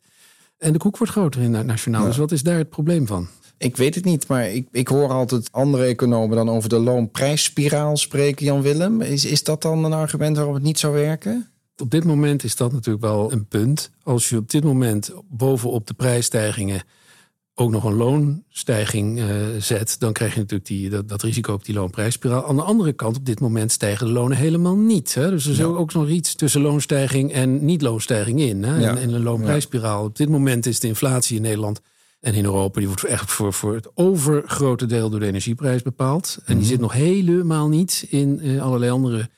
En 0.58 0.74
de 0.74 0.80
koek 0.80 0.98
wordt 0.98 1.14
groter 1.14 1.42
in 1.42 1.66
nationaal. 1.66 2.06
Dus 2.06 2.18
wat 2.18 2.32
is 2.32 2.44
daar 2.44 2.58
het 2.58 2.70
probleem 2.70 3.08
van? 3.08 3.28
Ik 3.58 3.78
weet 3.78 3.96
het 3.96 4.06
niet, 4.06 4.28
maar 4.28 4.50
ik, 4.50 4.68
ik 4.72 4.88
hoor 4.88 5.10
altijd 5.10 5.52
andere 5.52 5.84
economen 5.84 6.36
dan 6.36 6.50
over 6.50 6.70
de 6.70 6.80
loonprijsspiraal 6.80 7.98
spreken, 7.98 8.46
Jan 8.46 8.62
Willem. 8.62 9.02
Is, 9.02 9.26
is 9.26 9.44
dat 9.44 9.62
dan 9.62 9.84
een 9.84 9.94
argument 9.94 10.36
waarom 10.36 10.54
het 10.54 10.64
niet 10.64 10.80
zou 10.80 10.94
werken? 10.94 11.50
Op 11.78 11.92
dit 11.92 12.04
moment 12.04 12.44
is 12.44 12.56
dat 12.56 12.72
natuurlijk 12.72 13.06
wel 13.06 13.32
een 13.32 13.46
punt. 13.46 13.92
Als 14.04 14.30
je 14.30 14.38
op 14.38 14.50
dit 14.50 14.64
moment 14.64 15.12
bovenop 15.30 15.88
de 15.88 15.94
prijsstijgingen 15.94 16.84
ook 17.56 17.72
nog 17.72 17.84
een 17.84 17.94
loonstijging 17.94 19.20
uh, 19.20 19.26
zet, 19.60 19.96
dan 20.00 20.14
krijg 20.14 20.34
je 20.34 20.40
natuurlijk 20.40 20.70
die, 20.70 21.06
dat, 21.06 21.22
risico 21.22 21.54
op 21.54 21.66
die 21.66 21.76
loonprijsspiraal. 21.76 22.46
Aan 22.46 22.56
de 22.56 22.62
andere 22.62 22.94
kant, 22.94 23.18
op 23.18 23.26
dit 23.26 23.40
moment 23.40 23.72
stijgen 23.72 24.06
de 24.06 24.12
lonen 24.12 24.38
helemaal 24.38 24.76
niet. 24.76 25.14
Hè? 25.14 25.30
Dus 25.30 25.46
er 25.46 25.52
is 25.52 25.62
ook 25.62 25.94
nog 25.94 26.10
iets 26.10 26.36
tussen 26.36 26.62
loonstijging 26.62 27.32
en 27.32 27.66
niet-loonstijging 27.66 28.40
in. 28.40 28.64
Hè? 28.64 28.80
Ja. 28.80 28.98
En, 28.98 29.14
een 29.14 29.24
loonprijsspiraal. 29.24 30.04
Op 30.04 30.16
dit 30.16 30.30
moment 30.30 30.66
is 30.66 30.80
de 30.80 30.88
inflatie 30.88 31.36
in 31.36 31.42
Nederland 31.42 31.82
en 32.20 32.34
in 32.34 32.46
Europa, 32.46 32.80
die 32.80 32.88
wordt 32.88 33.04
echt 33.04 33.32
voor, 33.32 33.54
voor 33.54 33.76
het 33.76 33.90
overgrote 33.94 34.86
deel 34.86 35.10
door 35.10 35.20
de 35.20 35.26
energieprijs 35.26 35.82
bepaald. 35.82 36.38
En 36.38 36.54
die 36.54 36.56
mhm. 36.56 36.66
zit 36.66 36.80
nog 36.80 36.94
helemaal 36.94 37.70
niet 37.70 38.06
in 38.10 38.40
uh, 38.44 38.62
allerlei 38.62 38.92
andere 38.92 39.30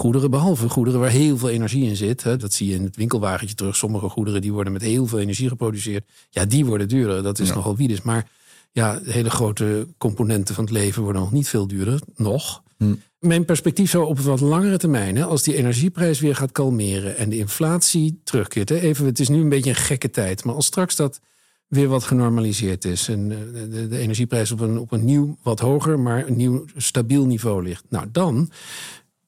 goederen, 0.00 0.30
behalve 0.30 0.68
goederen 0.68 1.00
waar 1.00 1.10
heel 1.10 1.38
veel 1.38 1.48
energie 1.48 1.88
in 1.88 1.96
zit. 1.96 2.22
Hè. 2.22 2.36
Dat 2.36 2.52
zie 2.52 2.68
je 2.68 2.74
in 2.74 2.84
het 2.84 2.96
winkelwagentje 2.96 3.56
terug. 3.56 3.76
Sommige 3.76 4.08
goederen 4.08 4.40
die 4.40 4.52
worden 4.52 4.72
met 4.72 4.82
heel 4.82 5.06
veel 5.06 5.18
energie 5.18 5.48
geproduceerd. 5.48 6.04
Ja, 6.30 6.44
die 6.44 6.64
worden 6.64 6.88
duurder. 6.88 7.22
Dat 7.22 7.38
is 7.38 7.52
nogal 7.52 7.76
wie 7.76 7.88
dus. 7.88 8.02
Maar 8.02 8.28
ja, 8.72 9.00
hele 9.04 9.30
grote 9.30 9.86
componenten 9.98 10.54
van 10.54 10.64
het 10.64 10.72
leven 10.72 11.02
worden 11.02 11.22
nog 11.22 11.32
niet 11.32 11.48
veel 11.48 11.66
duurder. 11.66 12.00
Nog. 12.16 12.62
Hm. 12.76 12.94
Mijn 13.18 13.44
perspectief 13.44 13.90
zou 13.90 14.06
op 14.06 14.18
wat 14.18 14.40
langere 14.40 14.76
termijn, 14.76 15.16
hè, 15.16 15.24
als 15.24 15.42
die 15.42 15.56
energieprijs 15.56 16.20
weer 16.20 16.36
gaat 16.36 16.52
kalmeren 16.52 17.16
en 17.16 17.28
de 17.28 17.36
inflatie 17.36 18.20
terugkeert. 18.24 18.68
Hè, 18.68 18.78
even, 18.80 19.06
het 19.06 19.20
is 19.20 19.28
nu 19.28 19.40
een 19.40 19.48
beetje 19.48 19.70
een 19.70 19.76
gekke 19.76 20.10
tijd, 20.10 20.44
maar 20.44 20.54
als 20.54 20.66
straks 20.66 20.96
dat 20.96 21.20
weer 21.70 21.88
wat 21.88 22.04
genormaliseerd 22.04 22.84
is. 22.84 23.08
En 23.08 23.30
eh, 23.32 23.70
de, 23.70 23.88
de, 23.88 23.98
energieprijs 23.98 24.50
op 24.50 24.60
een, 24.60 24.78
op 24.78 24.92
een 24.92 25.04
nieuw, 25.04 25.36
wat 25.42 25.60
hoger, 25.60 25.98
maar 25.98 26.26
een 26.26 26.36
nieuw 26.36 26.64
stabiel 26.76 27.26
niveau 27.26 27.62
ligt. 27.62 27.84
Nou, 27.88 28.06
dan 28.12 28.50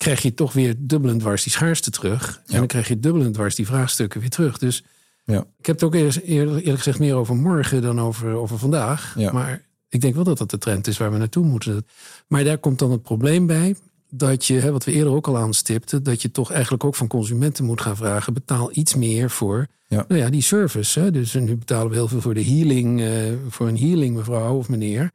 krijg 0.02 0.23
je 0.23 0.35
toch 0.35 0.52
weer 0.52 0.75
dubbelend 0.78 1.21
dwars 1.21 1.42
die 1.42 1.52
schaarste 1.52 1.90
terug. 1.90 2.42
En 2.47 2.56
dan 2.56 2.66
krijg 2.66 2.88
je 2.88 3.00
dubbelend 3.00 3.35
dwars 3.35 3.54
die 3.54 3.66
vraagstukken 3.66 4.21
weer 4.21 4.30
terug. 4.30 4.59
Dus 4.59 4.85
ja. 5.25 5.47
ik 5.59 5.66
heb 5.66 5.75
het 5.75 5.85
ook 5.85 5.94
eerlijk, 5.94 6.26
eerlijk 6.26 6.76
gezegd 6.76 6.99
meer 6.99 7.14
over 7.14 7.37
morgen 7.37 7.82
dan 7.82 8.00
over, 8.00 8.35
over 8.35 8.59
vandaag. 8.59 9.16
Maar 9.32 9.62
ik 9.88 10.00
denk 10.00 10.14
wel 10.14 10.25
dat 10.25 10.38
dat 10.38 10.50
de 10.50 10.59
trend 10.59 10.87
is 10.87 10.99
waar 10.99 11.12
we 11.12 11.18
naartoe 11.18 11.44
moeten. 11.44 11.87
Maar 12.26 12.44
daar 12.44 12.59
komt 12.59 12.78
dan 12.78 12.90
het 12.90 13.02
probleem 13.02 13.47
bij 13.47 13.76
dat 14.11 14.47
je, 14.47 14.73
wat 14.73 14.85
we 14.85 14.92
eerder 14.92 15.12
ook 15.12 15.26
al 15.26 15.38
aanstipten, 15.38 16.03
dat 16.03 16.22
je 16.22 16.31
toch 16.31 16.50
eigenlijk 16.50 16.85
ook 16.85 16.94
van 16.94 17.07
consumenten 17.07 17.64
moet 17.64 17.81
gaan 17.81 17.96
vragen: 17.96 18.35
betaal 18.35 18.70
iets 18.72 18.94
meer 18.94 19.31
voor 19.31 19.66
ja. 19.92 20.05
Nou 20.09 20.20
ja, 20.20 20.31
die 20.31 20.42
service. 20.42 21.00
Hè. 21.00 21.11
Dus 21.11 21.35
nu 21.35 21.57
betalen 21.57 21.88
we 21.88 21.94
heel 21.94 22.09
veel 22.09 22.20
voor 22.20 22.35
de 22.35 22.44
healing, 22.44 23.00
uh, 23.00 23.09
voor 23.48 23.68
een 23.68 23.79
healing, 23.79 24.16
mevrouw 24.16 24.57
of 24.57 24.68
meneer. 24.68 25.11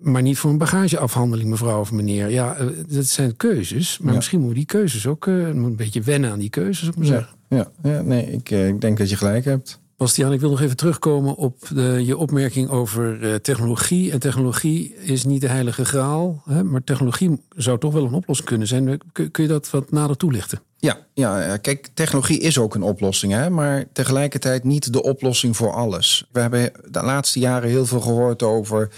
Maar 0.00 0.22
niet 0.22 0.38
voor 0.38 0.50
een 0.50 0.58
bagageafhandeling, 0.58 1.48
mevrouw 1.48 1.80
of 1.80 1.92
meneer. 1.92 2.30
Ja, 2.30 2.60
uh, 2.60 2.66
dat 2.88 3.06
zijn 3.06 3.36
keuzes. 3.36 3.98
Maar 3.98 4.14
misschien 4.14 4.38
moeten 4.38 4.58
die 4.58 4.66
keuzes 4.66 5.06
ook 5.06 5.26
uh, 5.26 5.46
een 5.46 5.76
beetje 5.76 6.02
wennen 6.02 6.30
aan 6.30 6.38
die 6.38 6.50
keuzes, 6.50 6.90
maar 6.96 7.06
zeggen. 7.06 7.36
Ja, 7.48 7.70
ja 7.82 8.02
nee, 8.02 8.26
ik, 8.32 8.50
ik 8.50 8.80
denk 8.80 8.98
dat 8.98 9.10
je 9.10 9.16
gelijk 9.16 9.44
hebt. 9.44 9.80
Bastiaan, 9.96 10.32
ik 10.32 10.40
wil 10.40 10.50
nog 10.50 10.60
even 10.60 10.76
terugkomen 10.76 11.34
op 11.34 11.68
de, 11.74 12.02
je 12.04 12.16
opmerking 12.16 12.68
over 12.68 13.22
uh, 13.22 13.34
technologie. 13.34 14.12
En 14.12 14.18
technologie 14.18 14.94
is 14.94 15.24
niet 15.24 15.40
de 15.40 15.48
heilige 15.48 15.84
graal, 15.84 16.42
hè, 16.44 16.64
maar 16.64 16.84
technologie 16.84 17.40
zou 17.56 17.78
toch 17.78 17.92
wel 17.92 18.04
een 18.04 18.12
oplossing 18.12 18.48
kunnen 18.48 18.66
zijn. 18.66 19.00
Kun, 19.12 19.30
kun 19.30 19.42
je 19.42 19.48
dat 19.48 19.70
wat 19.70 19.90
nader 19.90 20.16
toelichten? 20.16 20.60
Ja, 20.76 21.06
ja, 21.14 21.56
kijk, 21.56 21.88
technologie 21.94 22.38
is 22.38 22.58
ook 22.58 22.74
een 22.74 22.82
oplossing, 22.82 23.32
hè, 23.32 23.50
maar 23.50 23.84
tegelijkertijd 23.92 24.64
niet 24.64 24.92
de 24.92 25.02
oplossing 25.02 25.56
voor 25.56 25.72
alles. 25.72 26.28
We 26.32 26.40
hebben 26.40 26.72
de 26.90 27.02
laatste 27.02 27.38
jaren 27.38 27.68
heel 27.68 27.86
veel 27.86 28.00
gehoord 28.00 28.42
over 28.42 28.90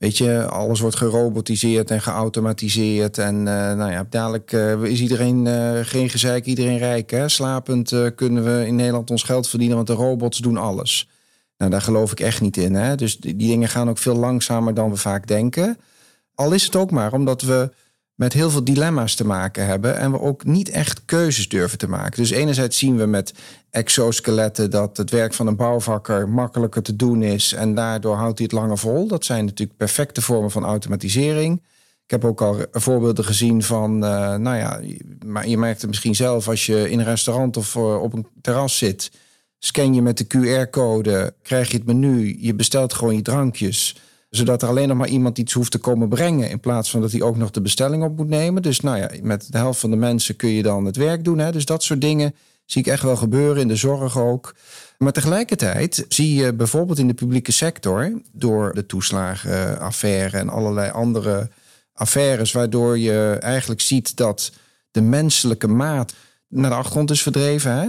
Weet 0.00 0.18
je, 0.18 0.46
alles 0.46 0.80
wordt 0.80 0.96
gerobotiseerd 0.96 1.90
en 1.90 2.00
geautomatiseerd. 2.00 3.18
En 3.18 3.34
uh, 3.34 3.44
nou 3.72 3.90
ja, 3.90 4.06
dadelijk 4.10 4.52
uh, 4.52 4.82
is 4.82 5.00
iedereen 5.00 5.46
uh, 5.46 5.78
geen 5.82 6.10
gezeik, 6.10 6.44
iedereen 6.44 6.78
rijk. 6.78 7.10
Hè? 7.10 7.28
Slapend 7.28 7.94
kunnen 8.14 8.44
we 8.44 8.66
in 8.66 8.76
Nederland 8.76 9.10
ons 9.10 9.22
geld 9.22 9.48
verdienen, 9.48 9.76
want 9.76 9.88
de 9.88 9.94
robots 9.94 10.38
doen 10.38 10.56
alles. 10.56 11.08
Nou, 11.56 11.70
daar 11.70 11.82
geloof 11.82 12.12
ik 12.12 12.20
echt 12.20 12.40
niet 12.40 12.56
in. 12.56 12.74
Hè? 12.74 12.94
Dus 12.94 13.18
die 13.18 13.36
dingen 13.36 13.68
gaan 13.68 13.88
ook 13.88 13.98
veel 13.98 14.16
langzamer 14.16 14.74
dan 14.74 14.90
we 14.90 14.96
vaak 14.96 15.26
denken. 15.26 15.78
Al 16.34 16.52
is 16.52 16.64
het 16.64 16.76
ook 16.76 16.90
maar 16.90 17.12
omdat 17.12 17.42
we 17.42 17.70
met 18.14 18.32
heel 18.32 18.50
veel 18.50 18.64
dilemma's 18.64 19.14
te 19.14 19.26
maken 19.26 19.66
hebben 19.66 19.98
en 19.98 20.10
we 20.10 20.20
ook 20.20 20.44
niet 20.44 20.68
echt 20.68 21.04
keuzes 21.04 21.48
durven 21.48 21.78
te 21.78 21.88
maken. 21.88 22.22
Dus 22.22 22.30
enerzijds 22.30 22.78
zien 22.78 22.96
we 22.96 23.06
met 23.06 23.34
exoskeletten 23.70 24.70
dat 24.70 24.96
het 24.96 25.10
werk 25.10 25.34
van 25.34 25.46
een 25.46 25.56
bouwvakker 25.56 26.28
makkelijker 26.28 26.82
te 26.82 26.96
doen 26.96 27.22
is 27.22 27.52
en 27.52 27.74
daardoor 27.74 28.16
houdt 28.16 28.38
hij 28.38 28.48
het 28.50 28.60
langer 28.60 28.78
vol. 28.78 29.06
Dat 29.06 29.24
zijn 29.24 29.44
natuurlijk 29.44 29.78
perfecte 29.78 30.22
vormen 30.22 30.50
van 30.50 30.64
automatisering. 30.64 31.62
Ik 32.04 32.10
heb 32.10 32.24
ook 32.24 32.42
al 32.42 32.56
voorbeelden 32.72 33.24
gezien 33.24 33.62
van, 33.62 33.94
uh, 33.94 34.34
nou 34.34 34.56
ja, 34.56 34.80
maar 35.24 35.48
je 35.48 35.58
merkt 35.58 35.80
het 35.80 35.90
misschien 35.90 36.14
zelf 36.14 36.48
als 36.48 36.66
je 36.66 36.90
in 36.90 36.98
een 36.98 37.04
restaurant 37.04 37.56
of 37.56 37.74
uh, 37.74 38.02
op 38.02 38.12
een 38.12 38.26
terras 38.40 38.78
zit. 38.78 39.10
Scan 39.58 39.94
je 39.94 40.02
met 40.02 40.18
de 40.18 40.26
QR-code, 40.26 41.34
krijg 41.42 41.70
je 41.70 41.76
het 41.76 41.86
menu, 41.86 42.36
je 42.40 42.54
bestelt 42.54 42.94
gewoon 42.94 43.16
je 43.16 43.22
drankjes 43.22 43.96
zodat 44.30 44.62
er 44.62 44.68
alleen 44.68 44.88
nog 44.88 44.96
maar 44.96 45.08
iemand 45.08 45.38
iets 45.38 45.52
hoeft 45.52 45.70
te 45.70 45.78
komen 45.78 46.08
brengen. 46.08 46.50
In 46.50 46.60
plaats 46.60 46.90
van 46.90 47.00
dat 47.00 47.12
hij 47.12 47.22
ook 47.22 47.36
nog 47.36 47.50
de 47.50 47.60
bestelling 47.60 48.02
op 48.02 48.16
moet 48.16 48.28
nemen. 48.28 48.62
Dus 48.62 48.80
nou 48.80 48.98
ja, 48.98 49.10
met 49.22 49.52
de 49.52 49.58
helft 49.58 49.80
van 49.80 49.90
de 49.90 49.96
mensen 49.96 50.36
kun 50.36 50.50
je 50.50 50.62
dan 50.62 50.84
het 50.84 50.96
werk 50.96 51.24
doen. 51.24 51.38
Hè? 51.38 51.52
Dus 51.52 51.64
dat 51.64 51.82
soort 51.82 52.00
dingen 52.00 52.34
zie 52.70 52.82
ik 52.82 52.86
echt 52.86 53.02
wel 53.02 53.16
gebeuren 53.16 53.62
in 53.62 53.68
de 53.68 53.76
zorg 53.76 54.18
ook. 54.18 54.54
Maar 54.98 55.12
tegelijkertijd 55.12 56.04
zie 56.08 56.34
je 56.34 56.54
bijvoorbeeld 56.54 56.98
in 56.98 57.06
de 57.06 57.14
publieke 57.14 57.52
sector, 57.52 58.20
door 58.32 58.74
de 58.74 58.86
toeslagenaffaire 58.86 60.38
en 60.38 60.48
allerlei 60.48 60.90
andere 60.90 61.50
affaires, 61.92 62.52
waardoor 62.52 62.98
je 62.98 63.36
eigenlijk 63.40 63.80
ziet 63.80 64.16
dat 64.16 64.52
de 64.90 65.00
menselijke 65.00 65.68
maat 65.68 66.14
naar 66.48 66.70
de 66.70 66.76
achtergrond 66.76 67.10
is 67.10 67.22
verdreven. 67.22 67.72
Hè? 67.72 67.88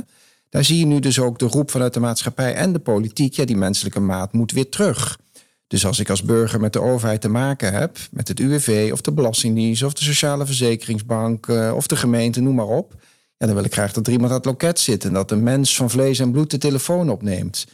Daar 0.50 0.63
zie 0.63 0.80
je 0.80 0.86
nu 0.86 1.00
dus 1.00 1.20
ook 1.20 1.39
de 1.39 1.46
roep 1.48 1.72
vanuit 1.72 1.94
de 1.94 2.00
maatschappij 2.00 2.54
en 2.54 2.74
de 2.74 2.80
politiek. 2.80 3.34
Ja, 3.34 3.46
die 3.46 3.58
menselijke 3.58 4.00
maat 4.00 4.34
moet 4.34 4.52
weer 4.52 4.70
terug. 4.70 5.20
Dus 5.67 5.86
als 5.86 6.00
ik 6.00 6.10
als 6.10 6.24
burger 6.24 6.60
met 6.60 6.74
de 6.74 6.82
overheid 6.82 7.22
te 7.22 7.30
maken 7.30 7.74
heb, 7.74 7.98
met 8.12 8.28
het 8.28 8.39
UWV 8.39 8.89
of 8.94 9.02
de 9.02 9.12
Belastingdienst 9.12 9.84
of 9.84 9.94
de 9.94 10.04
Sociale 10.04 10.46
Verzekeringsbank 10.46 11.48
eh, 11.48 11.74
of 11.76 11.88
de 11.88 11.96
gemeente, 11.96 12.41
noem 12.41 12.56
maar 12.56 12.67
op. 12.67 12.94
Ja, 13.41 13.47
dan 13.47 13.56
wil 13.56 13.65
ik 13.65 13.73
graag 13.73 13.93
dat 13.93 14.08
er 14.08 14.13
iemand 14.13 14.32
aan 14.32 14.38
het 14.38 14.45
loket 14.45 14.80
zit 14.80 15.04
en 15.04 15.13
dat 15.13 15.32
een 15.32 15.43
mens 15.43 15.75
van 15.75 15.89
vlees 15.89 16.19
en 16.19 16.32
bloed 16.32 16.51
de 16.51 16.58
telefoon 16.58 17.10
opneemt. 17.10 17.67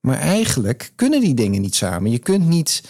Maar 0.00 0.18
eigenlijk 0.18 0.92
kunnen 0.96 1.20
die 1.20 1.34
dingen 1.34 1.60
niet 1.60 1.74
samen. 1.74 2.10
Je 2.10 2.18
kunt 2.18 2.48
niet 2.48 2.82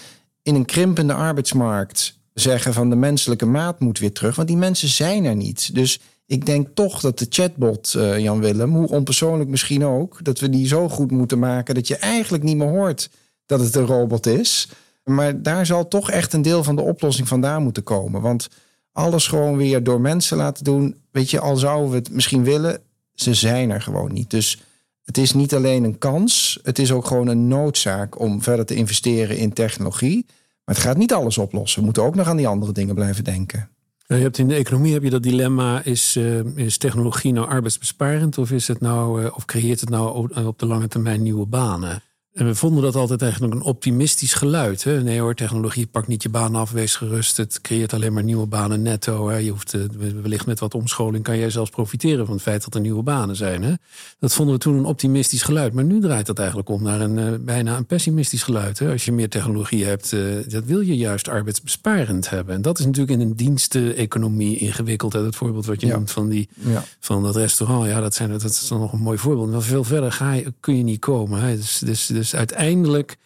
in 0.42 0.55
een 0.55 0.64
krimpende 0.64 1.12
arbeidsmarkt 1.12 2.18
zeggen 2.35 2.73
van 2.73 2.90
de 2.90 2.97
menselijke 2.97 3.47
maat 3.47 3.81
moet 3.81 3.99
weer 3.99 4.12
terug, 4.12 4.37
want 4.37 4.49
die 4.49 4.57
mensen 4.57 4.88
zijn 4.88 5.25
er 5.25 5.37
niet. 5.37 5.75
Dus 5.75 6.01
ik 6.27 6.47
denk 6.47 6.68
toch 6.75 7.01
dat 7.01 7.18
de 7.18 7.27
chatbot, 7.29 7.95
uh, 7.97 8.18
Jan 8.18 8.40
Willem, 8.40 8.75
hoe 8.75 8.88
onpersoonlijk 8.88 9.51
misschien 9.51 9.85
ook, 9.85 10.25
dat 10.25 10.40
we 10.40 10.51
die 10.51 10.66
zo 10.66 10.88
goed 10.88 11.11
moeten 11.11 11.38
maken 11.38 11.75
dat 11.75 11.88
je 11.88 11.97
eigenlijk 11.97 12.42
niet 12.42 12.57
meer 12.57 12.68
hoort 12.68 13.11
dat 13.47 13.61
het 13.61 13.75
een 13.75 13.87
robot 13.87 14.27
is. 14.27 14.68
Maar 15.05 15.42
daar 15.42 15.66
zal 15.66 15.88
toch 15.88 16.11
echt 16.11 16.33
een 16.33 16.42
deel 16.42 16.64
van 16.64 16.77
de 16.77 16.83
oplossing 16.83 17.29
vandaan 17.29 17.62
moeten 17.62 17.83
komen. 17.83 18.21
Want 18.21 18.49
alles 18.92 19.26
gewoon 19.26 19.57
weer 19.57 19.83
door 19.83 20.00
mensen 20.00 20.37
laten 20.37 20.64
doen. 20.64 20.96
Weet 21.11 21.31
je, 21.31 21.40
al 21.40 21.57
zouden 21.57 21.90
we 21.90 21.96
het 21.96 22.11
misschien 22.11 22.44
willen, 22.44 22.81
ze 23.14 23.35
zijn 23.35 23.70
er 23.70 23.83
gewoon 23.83 24.12
niet. 24.12 24.31
Dus 24.31 24.62
het 25.05 25.18
is 25.18 25.33
niet 25.33 25.55
alleen 25.55 25.85
een 25.85 25.98
kans, 25.98 26.59
het 26.62 26.78
is 26.78 26.92
ook 26.92 27.07
gewoon 27.07 27.26
een 27.26 27.48
noodzaak 27.48 28.20
om 28.20 28.42
verder 28.42 28.66
te 28.66 28.74
investeren 28.74 29.37
in 29.37 29.52
technologie. 29.52 30.26
Maar 30.64 30.74
het 30.74 30.85
gaat 30.85 30.96
niet 30.96 31.12
alles 31.12 31.38
oplossen. 31.38 31.78
We 31.78 31.85
moeten 31.85 32.02
ook 32.02 32.14
nog 32.14 32.28
aan 32.28 32.37
die 32.37 32.48
andere 32.48 32.72
dingen 32.72 32.94
blijven 32.94 33.24
denken. 33.24 33.68
Je 34.07 34.14
hebt 34.14 34.38
in 34.38 34.48
de 34.48 34.55
economie 34.55 34.92
heb 34.92 35.02
je 35.02 35.11
dat 35.11 35.22
dilemma: 35.22 35.85
is, 35.85 36.16
uh, 36.16 36.57
is 36.57 36.76
technologie 36.76 37.33
nou 37.33 37.48
arbeidsbesparend 37.48 38.38
of, 38.38 38.50
is 38.50 38.68
het 38.68 38.81
nou, 38.81 39.22
uh, 39.22 39.37
of 39.37 39.44
creëert 39.44 39.81
het 39.81 39.88
nou 39.88 40.28
op 40.44 40.59
de 40.59 40.66
lange 40.66 40.88
termijn 40.88 41.22
nieuwe 41.22 41.46
banen? 41.46 42.02
En 42.33 42.47
we 42.47 42.55
vonden 42.55 42.83
dat 42.83 42.95
altijd 42.95 43.23
eigenlijk 43.23 43.55
een 43.55 43.62
optimistisch 43.62 44.35
geluid. 44.35 44.85
Hè? 44.85 45.03
Nee 45.03 45.21
hoor, 45.21 45.35
technologie 45.35 45.87
pakt 45.87 46.07
niet 46.07 46.23
je 46.23 46.29
baan 46.29 46.55
af, 46.55 46.71
wees 46.71 46.97
gerust. 46.97 47.37
Het 47.37 47.61
creëert 47.61 47.92
alleen 47.92 48.12
maar 48.12 48.23
nieuwe 48.23 48.47
banen 48.47 48.83
netto. 48.83 49.29
Hè? 49.29 49.37
Je 49.37 49.51
hoeft, 49.51 49.75
uh, 49.75 49.83
wellicht 50.23 50.47
met 50.47 50.61
wat 50.61 50.75
omscholing 50.75 51.25
kan 51.25 51.38
jij 51.38 51.51
zelfs 51.51 51.71
profiteren 51.71 52.27
van 52.27 52.35
het 52.35 52.42
feit 52.42 52.64
dat 52.64 52.75
er 52.75 52.81
nieuwe 52.81 53.03
banen 53.03 53.37
zijn. 53.37 53.62
Hè? 53.62 53.73
Dat 54.18 54.35
vonden 54.35 54.55
we 54.55 54.61
toen 54.61 54.77
een 54.77 54.85
optimistisch 54.85 55.42
geluid. 55.42 55.73
Maar 55.73 55.85
nu 55.85 56.01
draait 56.01 56.27
dat 56.27 56.38
eigenlijk 56.38 56.68
om 56.68 56.83
naar 56.83 57.01
een 57.01 57.18
uh, 57.18 57.33
bijna 57.40 57.77
een 57.77 57.87
pessimistisch 57.87 58.42
geluid. 58.42 58.79
Hè? 58.79 58.90
Als 58.90 59.05
je 59.05 59.12
meer 59.12 59.29
technologie 59.29 59.85
hebt, 59.85 60.12
uh, 60.12 60.35
dat 60.49 60.64
wil 60.64 60.81
je 60.81 60.97
juist 60.97 61.29
arbeidsbesparend 61.29 62.31
hebben. 62.31 62.55
En 62.55 62.62
dat 62.62 62.79
is 62.79 62.85
natuurlijk 62.85 63.21
in 63.21 63.27
een 63.27 63.37
diensteconomie 63.37 64.59
ingewikkeld. 64.59 65.12
Hè? 65.12 65.23
Dat 65.23 65.37
voorbeeld 65.37 65.66
wat 65.66 65.81
je 65.81 65.87
ja. 65.87 65.97
noemt 65.97 66.11
van, 66.11 66.29
die, 66.29 66.49
ja. 66.55 66.85
van 67.01 67.23
dat 67.23 67.37
restaurant. 67.37 67.87
Ja, 67.87 68.01
dat, 68.01 68.14
zijn, 68.14 68.31
dat 68.31 68.45
is 68.45 68.68
dan 68.68 68.81
nog 68.81 68.92
een 68.92 69.01
mooi 69.01 69.18
voorbeeld. 69.18 69.51
Maar 69.51 69.62
veel 69.62 69.85
verder 69.85 70.12
ga 70.12 70.33
je, 70.33 70.53
kun 70.61 70.77
je 70.77 70.83
niet 70.83 71.01
komen. 71.01 71.40
Hè? 71.40 71.57
Dus, 71.57 71.79
dus, 71.79 72.07
dus 72.23 72.35
uiteindelijk 72.35 73.17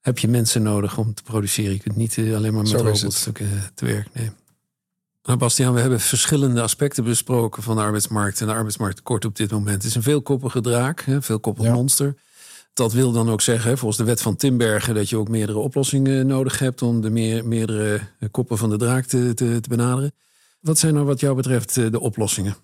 heb 0.00 0.18
je 0.18 0.28
mensen 0.28 0.62
nodig 0.62 0.98
om 0.98 1.14
te 1.14 1.22
produceren. 1.22 1.72
Je 1.72 1.78
kunt 1.78 1.96
niet 1.96 2.18
eh, 2.18 2.36
alleen 2.36 2.54
maar 2.54 2.62
met 2.62 2.72
robots 2.72 3.22
te, 3.22 3.32
te 3.74 3.84
werk 3.84 4.08
nemen. 4.12 4.36
Nou, 5.22 5.38
Bastiaan, 5.38 5.74
we 5.74 5.80
hebben 5.80 6.00
verschillende 6.00 6.62
aspecten 6.62 7.04
besproken 7.04 7.62
van 7.62 7.76
de 7.76 7.82
arbeidsmarkt. 7.82 8.40
En 8.40 8.46
de 8.46 8.52
arbeidsmarkt 8.52 9.02
kort 9.02 9.24
op 9.24 9.36
dit 9.36 9.50
moment 9.50 9.84
is 9.84 9.94
een 9.94 10.02
veelkoppige 10.02 10.60
draak, 10.60 11.04
een 11.06 11.22
veelkoppig 11.22 11.64
ja. 11.64 11.72
monster. 11.72 12.14
Dat 12.72 12.92
wil 12.92 13.12
dan 13.12 13.30
ook 13.30 13.40
zeggen, 13.40 13.78
volgens 13.78 13.98
de 13.98 14.04
wet 14.04 14.22
van 14.22 14.36
Timbergen, 14.36 14.94
dat 14.94 15.08
je 15.08 15.16
ook 15.16 15.28
meerdere 15.28 15.58
oplossingen 15.58 16.26
nodig 16.26 16.58
hebt 16.58 16.82
om 16.82 17.00
de 17.00 17.10
meer, 17.10 17.46
meerdere 17.46 18.00
koppen 18.30 18.58
van 18.58 18.70
de 18.70 18.76
draak 18.76 19.04
te, 19.04 19.34
te, 19.34 19.60
te 19.60 19.68
benaderen. 19.68 20.12
Wat 20.60 20.78
zijn 20.78 20.94
nou 20.94 21.06
wat 21.06 21.20
jou 21.20 21.36
betreft 21.36 21.76
eh, 21.76 21.90
de 21.90 22.00
oplossingen? 22.00 22.56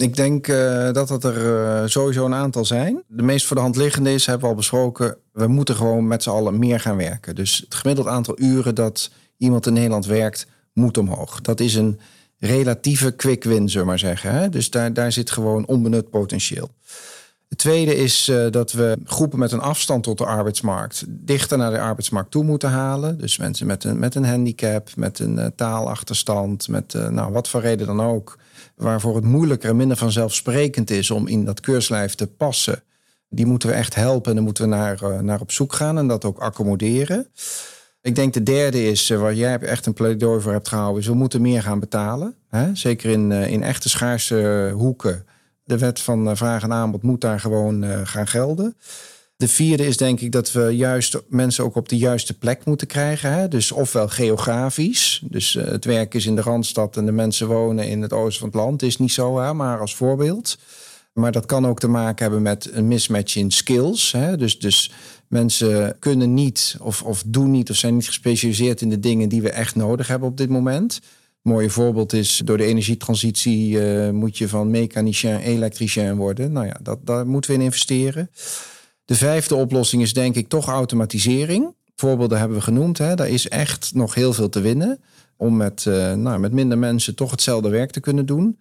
Ik 0.00 0.16
denk 0.16 0.46
uh, 0.48 0.92
dat 0.92 1.08
dat 1.08 1.24
er 1.24 1.36
uh, 1.36 1.82
sowieso 1.86 2.24
een 2.24 2.34
aantal 2.34 2.64
zijn. 2.64 3.02
De 3.06 3.22
meest 3.22 3.46
voor 3.46 3.56
de 3.56 3.62
hand 3.62 3.76
liggende 3.76 4.12
is, 4.12 4.26
hebben 4.26 4.44
we 4.44 4.50
al 4.50 4.56
besproken, 4.56 5.16
we 5.32 5.46
moeten 5.46 5.74
gewoon 5.76 6.06
met 6.06 6.22
z'n 6.22 6.30
allen 6.30 6.58
meer 6.58 6.80
gaan 6.80 6.96
werken. 6.96 7.34
Dus 7.34 7.58
het 7.64 7.74
gemiddeld 7.74 8.06
aantal 8.06 8.40
uren 8.40 8.74
dat 8.74 9.10
iemand 9.36 9.66
in 9.66 9.72
Nederland 9.72 10.06
werkt, 10.06 10.46
moet 10.72 10.98
omhoog. 10.98 11.40
Dat 11.40 11.60
is 11.60 11.74
een 11.74 12.00
relatieve 12.38 13.10
quick 13.10 13.44
win, 13.44 13.68
zullen 13.68 13.86
we 13.86 13.90
maar 13.90 13.98
zeggen. 13.98 14.32
Hè? 14.32 14.48
Dus 14.48 14.70
daar, 14.70 14.92
daar 14.92 15.12
zit 15.12 15.30
gewoon 15.30 15.66
onbenut 15.66 16.10
potentieel. 16.10 16.70
Het 17.48 17.58
tweede 17.58 17.96
is 17.96 18.28
uh, 18.28 18.50
dat 18.50 18.72
we 18.72 18.98
groepen 19.04 19.38
met 19.38 19.52
een 19.52 19.60
afstand 19.60 20.02
tot 20.02 20.18
de 20.18 20.24
arbeidsmarkt 20.24 21.04
dichter 21.08 21.58
naar 21.58 21.70
de 21.70 21.80
arbeidsmarkt 21.80 22.30
toe 22.30 22.44
moeten 22.44 22.70
halen. 22.70 23.18
Dus 23.18 23.38
mensen 23.38 23.66
met 23.66 23.84
een, 23.84 23.98
met 23.98 24.14
een 24.14 24.24
handicap, 24.24 24.96
met 24.96 25.18
een 25.18 25.38
uh, 25.38 25.46
taalachterstand, 25.56 26.68
met 26.68 26.94
uh, 26.94 27.08
nou, 27.08 27.32
wat 27.32 27.48
voor 27.48 27.60
reden 27.60 27.86
dan 27.86 28.00
ook 28.00 28.38
waarvoor 28.76 29.14
het 29.14 29.24
moeilijker 29.24 29.70
en 29.70 29.76
minder 29.76 29.96
vanzelfsprekend 29.96 30.90
is 30.90 31.10
om 31.10 31.26
in 31.26 31.44
dat 31.44 31.60
keurslijf 31.60 32.14
te 32.14 32.26
passen. 32.26 32.82
Die 33.28 33.46
moeten 33.46 33.68
we 33.68 33.74
echt 33.74 33.94
helpen 33.94 34.30
en 34.30 34.36
dan 34.36 34.44
moeten 34.44 34.68
we 34.68 34.76
naar, 34.76 35.24
naar 35.24 35.40
op 35.40 35.52
zoek 35.52 35.72
gaan 35.72 35.98
en 35.98 36.06
dat 36.06 36.24
ook 36.24 36.38
accommoderen. 36.38 37.26
Ik 38.02 38.14
denk 38.14 38.34
de 38.34 38.42
derde 38.42 38.90
is, 38.90 39.08
waar 39.08 39.34
jij 39.34 39.58
echt 39.58 39.86
een 39.86 39.92
pleidooi 39.92 40.40
voor 40.40 40.52
hebt 40.52 40.68
gehouden, 40.68 41.00
is 41.02 41.08
we 41.08 41.14
moeten 41.14 41.42
meer 41.42 41.62
gaan 41.62 41.80
betalen. 41.80 42.34
Hè? 42.48 42.74
Zeker 42.74 43.10
in, 43.10 43.32
in 43.32 43.62
echte 43.62 43.88
schaarse 43.88 44.70
hoeken. 44.74 45.24
De 45.68 45.78
wet 45.78 46.00
van 46.00 46.36
vraag 46.36 46.62
en 46.62 46.72
aanbod 46.72 47.02
moet 47.02 47.20
daar 47.20 47.40
gewoon 47.40 48.06
gaan 48.06 48.26
gelden. 48.26 48.76
De 49.38 49.48
vierde 49.48 49.86
is 49.86 49.96
denk 49.96 50.20
ik 50.20 50.32
dat 50.32 50.52
we 50.52 50.62
juist 50.62 51.22
mensen 51.28 51.64
ook 51.64 51.76
op 51.76 51.88
de 51.88 51.96
juiste 51.96 52.38
plek 52.38 52.64
moeten 52.64 52.86
krijgen. 52.86 53.32
Hè? 53.32 53.48
Dus 53.48 53.72
ofwel 53.72 54.08
geografisch. 54.08 55.22
Dus 55.24 55.54
uh, 55.54 55.64
het 55.64 55.84
werk 55.84 56.14
is 56.14 56.26
in 56.26 56.36
de 56.36 56.42
Randstad 56.42 56.96
en 56.96 57.06
de 57.06 57.12
mensen 57.12 57.46
wonen 57.46 57.88
in 57.88 58.02
het 58.02 58.12
oosten 58.12 58.40
van 58.40 58.48
het 58.48 58.58
land. 58.58 58.82
Is 58.82 58.98
niet 58.98 59.12
zo, 59.12 59.38
hè? 59.38 59.54
maar 59.54 59.80
als 59.80 59.94
voorbeeld. 59.94 60.58
Maar 61.12 61.32
dat 61.32 61.46
kan 61.46 61.66
ook 61.66 61.80
te 61.80 61.88
maken 61.88 62.24
hebben 62.24 62.42
met 62.42 62.70
een 62.72 62.88
mismatch 62.88 63.36
in 63.36 63.50
skills. 63.50 64.12
Hè? 64.12 64.36
Dus, 64.36 64.58
dus 64.58 64.92
mensen 65.28 65.96
kunnen 65.98 66.34
niet 66.34 66.76
of, 66.80 67.02
of 67.02 67.22
doen 67.26 67.50
niet 67.50 67.70
of 67.70 67.76
zijn 67.76 67.94
niet 67.94 68.06
gespecialiseerd 68.06 68.80
in 68.80 68.90
de 68.90 69.00
dingen 69.00 69.28
die 69.28 69.42
we 69.42 69.50
echt 69.50 69.74
nodig 69.74 70.06
hebben 70.06 70.28
op 70.28 70.36
dit 70.36 70.48
moment. 70.48 71.00
Een 71.42 71.52
mooi 71.52 71.70
voorbeeld 71.70 72.12
is, 72.12 72.42
door 72.44 72.56
de 72.56 72.64
energietransitie 72.64 73.70
uh, 73.70 74.10
moet 74.10 74.38
je 74.38 74.48
van 74.48 74.70
mechanicien 74.70 75.38
elektricien 75.38 76.16
worden. 76.16 76.52
Nou 76.52 76.66
ja, 76.66 76.76
dat, 76.82 76.98
daar 77.06 77.26
moeten 77.26 77.50
we 77.50 77.56
in 77.56 77.62
investeren. 77.62 78.30
De 79.04 79.14
vijfde 79.14 79.54
oplossing 79.54 80.02
is 80.02 80.12
denk 80.12 80.34
ik 80.34 80.48
toch 80.48 80.66
automatisering. 80.66 81.74
Voorbeelden 81.94 82.38
hebben 82.38 82.56
we 82.56 82.62
genoemd. 82.62 82.98
Hè. 82.98 83.14
Daar 83.14 83.28
is 83.28 83.48
echt 83.48 83.94
nog 83.94 84.14
heel 84.14 84.32
veel 84.32 84.48
te 84.48 84.60
winnen. 84.60 85.00
Om 85.36 85.56
met, 85.56 85.84
uh, 85.88 86.12
nou, 86.12 86.38
met 86.38 86.52
minder 86.52 86.78
mensen 86.78 87.14
toch 87.14 87.30
hetzelfde 87.30 87.68
werk 87.68 87.90
te 87.90 88.00
kunnen 88.00 88.26
doen. 88.26 88.58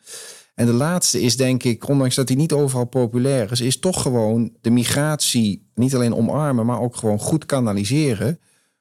En 0.55 0.65
de 0.65 0.73
laatste 0.73 1.21
is 1.21 1.37
denk 1.37 1.63
ik, 1.63 1.87
ondanks 1.89 2.15
dat 2.15 2.27
die 2.27 2.35
niet 2.35 2.51
overal 2.51 2.85
populair 2.85 3.51
is, 3.51 3.61
is 3.61 3.79
toch 3.79 4.01
gewoon 4.01 4.51
de 4.61 4.69
migratie 4.69 5.69
niet 5.75 5.95
alleen 5.95 6.15
omarmen, 6.15 6.65
maar 6.65 6.81
ook 6.81 6.95
gewoon 6.95 7.19
goed 7.19 7.45
kanaliseren. 7.45 8.39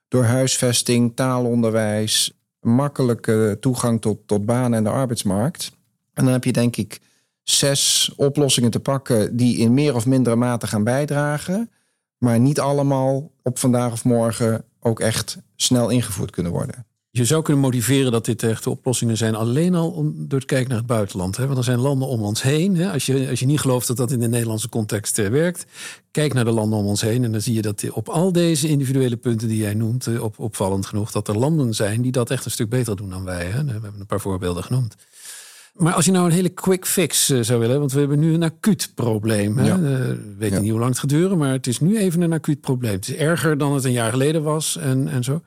Door 0.08 0.24
huisvesting, 0.24 1.16
taalonderwijs, 1.16 2.35
makkelijke 2.66 3.56
toegang 3.60 4.00
tot, 4.00 4.18
tot 4.26 4.46
banen 4.46 4.78
en 4.78 4.84
de 4.84 4.90
arbeidsmarkt. 4.90 5.72
En 6.14 6.24
dan 6.24 6.32
heb 6.32 6.44
je 6.44 6.52
denk 6.52 6.76
ik 6.76 7.00
zes 7.42 8.12
oplossingen 8.16 8.70
te 8.70 8.80
pakken 8.80 9.36
die 9.36 9.56
in 9.56 9.74
meer 9.74 9.94
of 9.94 10.06
mindere 10.06 10.36
mate 10.36 10.66
gaan 10.66 10.84
bijdragen, 10.84 11.70
maar 12.18 12.40
niet 12.40 12.60
allemaal 12.60 13.30
op 13.42 13.58
vandaag 13.58 13.92
of 13.92 14.04
morgen 14.04 14.64
ook 14.80 15.00
echt 15.00 15.38
snel 15.56 15.88
ingevoerd 15.88 16.30
kunnen 16.30 16.52
worden. 16.52 16.86
Je 17.16 17.24
zou 17.24 17.42
kunnen 17.42 17.62
motiveren 17.62 18.12
dat 18.12 18.24
dit 18.24 18.42
echte 18.42 18.70
oplossingen 18.70 19.16
zijn, 19.16 19.34
alleen 19.34 19.74
al 19.74 19.90
om, 19.90 20.14
door 20.28 20.40
te 20.40 20.46
kijken 20.46 20.68
naar 20.68 20.78
het 20.78 20.86
buitenland. 20.86 21.36
Hè? 21.36 21.46
Want 21.46 21.58
er 21.58 21.64
zijn 21.64 21.78
landen 21.78 22.08
om 22.08 22.22
ons 22.22 22.42
heen. 22.42 22.76
Hè? 22.76 22.92
Als, 22.92 23.06
je, 23.06 23.28
als 23.30 23.40
je 23.40 23.46
niet 23.46 23.60
gelooft 23.60 23.86
dat 23.86 23.96
dat 23.96 24.12
in 24.12 24.20
de 24.20 24.28
Nederlandse 24.28 24.68
context 24.68 25.18
eh, 25.18 25.28
werkt, 25.28 25.66
kijk 26.10 26.34
naar 26.34 26.44
de 26.44 26.50
landen 26.50 26.78
om 26.78 26.86
ons 26.86 27.00
heen. 27.00 27.24
En 27.24 27.32
dan 27.32 27.40
zie 27.40 27.54
je 27.54 27.62
dat 27.62 27.90
op 27.90 28.08
al 28.08 28.32
deze 28.32 28.68
individuele 28.68 29.16
punten 29.16 29.48
die 29.48 29.56
jij 29.56 29.74
noemt, 29.74 30.06
eh, 30.06 30.22
op, 30.22 30.38
opvallend 30.38 30.86
genoeg, 30.86 31.10
dat 31.10 31.28
er 31.28 31.38
landen 31.38 31.74
zijn 31.74 32.02
die 32.02 32.12
dat 32.12 32.30
echt 32.30 32.44
een 32.44 32.50
stuk 32.50 32.68
beter 32.68 32.96
doen 32.96 33.10
dan 33.10 33.24
wij. 33.24 33.44
Hè? 33.44 33.64
We 33.64 33.70
hebben 33.70 34.00
een 34.00 34.06
paar 34.06 34.20
voorbeelden 34.20 34.64
genoemd. 34.64 34.96
Maar 35.74 35.92
als 35.92 36.04
je 36.04 36.10
nou 36.10 36.26
een 36.26 36.32
hele 36.32 36.48
quick 36.48 36.86
fix 36.86 37.30
uh, 37.30 37.42
zou 37.42 37.60
willen, 37.60 37.78
want 37.78 37.92
we 37.92 37.98
hebben 37.98 38.18
nu 38.18 38.34
een 38.34 38.42
acuut 38.42 38.92
probleem. 38.94 39.58
Hè? 39.58 39.66
Ja. 39.66 39.78
Uh, 39.78 40.10
weet 40.38 40.50
ja. 40.50 40.58
niet 40.58 40.70
hoe 40.70 40.78
lang 40.78 40.90
het 40.90 41.00
gaat 41.00 41.10
duren, 41.10 41.38
maar 41.38 41.52
het 41.52 41.66
is 41.66 41.80
nu 41.80 41.98
even 41.98 42.20
een 42.20 42.32
acuut 42.32 42.60
probleem. 42.60 42.92
Het 42.92 43.08
is 43.08 43.14
erger 43.14 43.58
dan 43.58 43.74
het 43.74 43.84
een 43.84 43.92
jaar 43.92 44.10
geleden 44.10 44.42
was 44.42 44.76
en, 44.76 45.08
en 45.08 45.24
zo. 45.24 45.42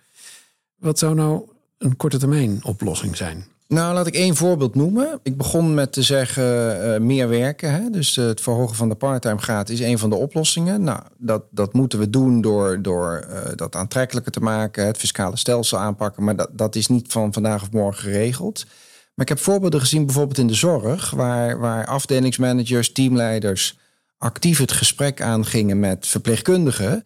Wat 0.76 1.00
zou 1.00 1.16
nou 1.16 1.44
een 1.80 1.96
korte 1.96 2.18
termijn 2.18 2.60
oplossing 2.64 3.18
zijn? 3.18 3.46
Nou, 3.68 3.94
laat 3.94 4.08
ik 4.08 4.14
één 4.14 4.36
voorbeeld 4.36 4.76
noemen. 4.76 5.20
Ik 5.24 5.38
begon 5.38 5.74
met 5.74 5.92
te 5.92 6.02
zeggen 6.02 6.44
uh, 6.86 7.00
meer 7.00 7.30
werken. 7.30 7.72
Hè? 7.72 7.90
Dus 7.90 8.18
uh, 8.18 8.26
het 8.26 8.42
verhogen 8.42 8.76
van 8.76 8.90
de 8.90 8.96
parttime 8.96 9.40
gaat 9.42 9.70
is 9.70 9.80
een 9.80 9.98
van 9.98 10.10
de 10.10 10.16
oplossingen. 10.16 10.84
Nou, 10.84 11.02
dat, 11.18 11.44
dat 11.52 11.74
moeten 11.74 12.00
we 12.00 12.10
doen 12.10 12.42
door, 12.42 12.82
door 12.82 13.28
uh, 13.30 13.38
dat 13.56 13.76
aantrekkelijker 13.76 14.32
te 14.32 14.40
maken, 14.40 14.86
het 14.86 14.98
fiscale 14.98 15.38
stelsel 15.38 15.78
aanpakken. 15.78 16.24
Maar 16.24 16.36
dat, 16.36 16.50
dat 16.52 16.76
is 16.76 16.88
niet 16.88 17.12
van 17.12 17.34
vandaag 17.34 17.62
of 17.62 17.72
morgen 17.72 18.04
geregeld. 18.04 18.66
Maar 19.14 19.26
ik 19.26 19.30
heb 19.30 19.40
voorbeelden 19.40 19.80
gezien, 19.80 20.06
bijvoorbeeld 20.06 20.38
in 20.38 20.48
de 20.48 20.54
zorg, 20.54 21.10
waar, 21.10 21.60
waar 21.60 21.86
afdelingsmanagers, 21.86 22.92
teamleiders 22.92 23.78
actief 24.18 24.58
het 24.58 24.72
gesprek 24.72 25.22
aangingen 25.22 25.80
met 25.80 26.08
verpleegkundigen. 26.08 27.06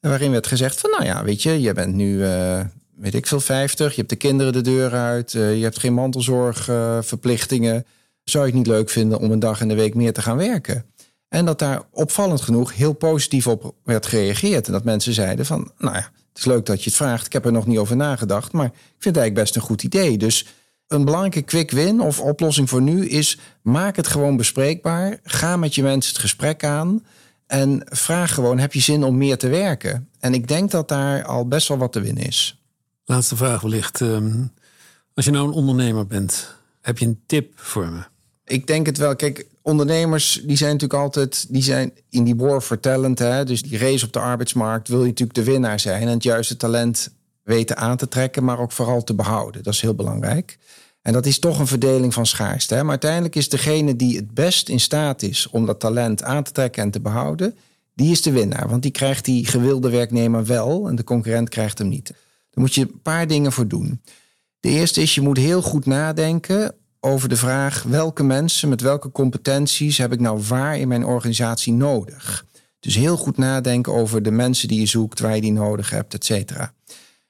Waarin 0.00 0.30
werd 0.30 0.46
gezegd 0.46 0.80
van, 0.80 0.90
nou 0.90 1.04
ja, 1.04 1.24
weet 1.24 1.42
je, 1.42 1.60
je 1.60 1.72
bent 1.72 1.94
nu, 1.94 2.24
weet 2.96 3.14
ik 3.14 3.26
veel, 3.26 3.40
50, 3.40 3.90
je 3.90 3.96
hebt 3.96 4.10
de 4.10 4.16
kinderen 4.16 4.52
de 4.52 4.60
deur 4.60 4.92
uit, 4.92 5.32
uh, 5.32 5.56
je 5.56 5.62
hebt 5.62 5.78
geen 5.78 5.94
mantelzorgverplichtingen. 5.94 7.86
Zou 8.24 8.44
je 8.44 8.50
het 8.50 8.58
niet 8.58 8.68
leuk 8.68 8.90
vinden 8.90 9.18
om 9.18 9.30
een 9.30 9.38
dag 9.38 9.60
in 9.60 9.68
de 9.68 9.74
week 9.74 9.94
meer 9.94 10.12
te 10.12 10.22
gaan 10.22 10.36
werken? 10.36 10.84
En 11.28 11.44
dat 11.44 11.58
daar 11.58 11.82
opvallend 11.90 12.40
genoeg 12.40 12.74
heel 12.74 12.92
positief 12.92 13.46
op 13.46 13.74
werd 13.84 14.06
gereageerd. 14.06 14.66
En 14.66 14.72
dat 14.72 14.84
mensen 14.84 15.12
zeiden 15.12 15.46
van, 15.46 15.72
nou 15.78 15.94
ja, 15.94 16.10
het 16.28 16.38
is 16.38 16.44
leuk 16.44 16.66
dat 16.66 16.82
je 16.82 16.90
het 16.90 16.98
vraagt. 16.98 17.26
Ik 17.26 17.32
heb 17.32 17.44
er 17.44 17.52
nog 17.52 17.66
niet 17.66 17.78
over 17.78 17.96
nagedacht, 17.96 18.52
maar 18.52 18.66
ik 18.66 18.72
vind 18.72 19.14
het 19.14 19.16
eigenlijk 19.16 19.34
best 19.34 19.56
een 19.56 19.62
goed 19.62 19.82
idee. 19.82 20.18
Dus 20.18 20.46
een 20.88 21.04
belangrijke 21.04 21.42
quick 21.42 21.70
win 21.70 22.00
of 22.00 22.20
oplossing 22.20 22.68
voor 22.68 22.82
nu 22.82 23.08
is: 23.08 23.38
maak 23.62 23.96
het 23.96 24.06
gewoon 24.06 24.36
bespreekbaar. 24.36 25.18
Ga 25.22 25.56
met 25.56 25.74
je 25.74 25.82
mensen 25.82 26.12
het 26.12 26.20
gesprek 26.20 26.64
aan. 26.64 27.04
En 27.46 27.82
vraag 27.84 28.34
gewoon: 28.34 28.58
heb 28.58 28.72
je 28.72 28.80
zin 28.80 29.04
om 29.04 29.16
meer 29.16 29.38
te 29.38 29.48
werken? 29.48 30.08
En 30.20 30.34
ik 30.34 30.48
denk 30.48 30.70
dat 30.70 30.88
daar 30.88 31.24
al 31.24 31.48
best 31.48 31.68
wel 31.68 31.78
wat 31.78 31.92
te 31.92 32.00
winnen 32.00 32.26
is. 32.26 32.63
Laatste 33.06 33.36
vraag 33.36 33.60
wellicht. 33.60 34.00
Um, 34.00 34.52
als 35.14 35.24
je 35.24 35.30
nou 35.30 35.46
een 35.46 35.54
ondernemer 35.54 36.06
bent, 36.06 36.54
heb 36.80 36.98
je 36.98 37.06
een 37.06 37.22
tip 37.26 37.52
voor 37.54 37.86
me? 37.86 38.02
Ik 38.44 38.66
denk 38.66 38.86
het 38.86 38.98
wel. 38.98 39.16
Kijk, 39.16 39.46
ondernemers 39.62 40.42
die 40.44 40.56
zijn 40.56 40.72
natuurlijk 40.72 41.00
altijd 41.00 41.46
die 41.48 41.62
zijn 41.62 41.92
in 42.10 42.24
die 42.24 42.36
war 42.36 42.60
for 42.60 42.80
talent. 42.80 43.18
Hè? 43.18 43.44
Dus 43.44 43.62
die 43.62 43.78
race 43.78 44.04
op 44.04 44.12
de 44.12 44.18
arbeidsmarkt 44.18 44.88
wil 44.88 45.00
je 45.00 45.06
natuurlijk 45.06 45.38
de 45.38 45.44
winnaar 45.44 45.80
zijn 45.80 46.02
en 46.02 46.08
het 46.08 46.22
juiste 46.22 46.56
talent 46.56 47.10
weten 47.42 47.76
aan 47.76 47.96
te 47.96 48.08
trekken, 48.08 48.44
maar 48.44 48.58
ook 48.58 48.72
vooral 48.72 49.04
te 49.04 49.14
behouden. 49.14 49.62
Dat 49.62 49.74
is 49.74 49.80
heel 49.80 49.94
belangrijk. 49.94 50.58
En 51.02 51.12
dat 51.12 51.26
is 51.26 51.38
toch 51.38 51.58
een 51.58 51.66
verdeling 51.66 52.14
van 52.14 52.26
schaarste. 52.26 52.74
Hè? 52.74 52.80
Maar 52.80 52.90
uiteindelijk 52.90 53.36
is 53.36 53.48
degene 53.48 53.96
die 53.96 54.16
het 54.16 54.34
best 54.34 54.68
in 54.68 54.80
staat 54.80 55.22
is 55.22 55.48
om 55.50 55.66
dat 55.66 55.80
talent 55.80 56.22
aan 56.22 56.42
te 56.42 56.52
trekken 56.52 56.82
en 56.82 56.90
te 56.90 57.00
behouden, 57.00 57.56
die 57.94 58.10
is 58.10 58.22
de 58.22 58.32
winnaar. 58.32 58.68
Want 58.68 58.82
die 58.82 58.90
krijgt 58.90 59.24
die 59.24 59.46
gewilde 59.46 59.90
werknemer 59.90 60.44
wel 60.44 60.88
en 60.88 60.96
de 60.96 61.04
concurrent 61.04 61.48
krijgt 61.48 61.78
hem 61.78 61.88
niet. 61.88 62.12
Daar 62.54 62.64
moet 62.64 62.74
je 62.74 62.80
een 62.80 63.00
paar 63.02 63.26
dingen 63.26 63.52
voor 63.52 63.68
doen. 63.68 64.00
De 64.60 64.68
eerste 64.68 65.00
is, 65.00 65.14
je 65.14 65.20
moet 65.20 65.36
heel 65.36 65.62
goed 65.62 65.86
nadenken 65.86 66.74
over 67.00 67.28
de 67.28 67.36
vraag 67.36 67.82
welke 67.82 68.22
mensen 68.22 68.68
met 68.68 68.80
welke 68.80 69.10
competenties 69.10 69.98
heb 69.98 70.12
ik 70.12 70.20
nou 70.20 70.42
waar 70.48 70.78
in 70.78 70.88
mijn 70.88 71.04
organisatie 71.04 71.72
nodig. 71.72 72.46
Dus 72.80 72.94
heel 72.94 73.16
goed 73.16 73.36
nadenken 73.36 73.92
over 73.92 74.22
de 74.22 74.30
mensen 74.30 74.68
die 74.68 74.80
je 74.80 74.86
zoekt, 74.86 75.20
waar 75.20 75.34
je 75.34 75.40
die 75.40 75.52
nodig 75.52 75.90
hebt, 75.90 76.14
et 76.14 76.24
cetera. 76.24 76.74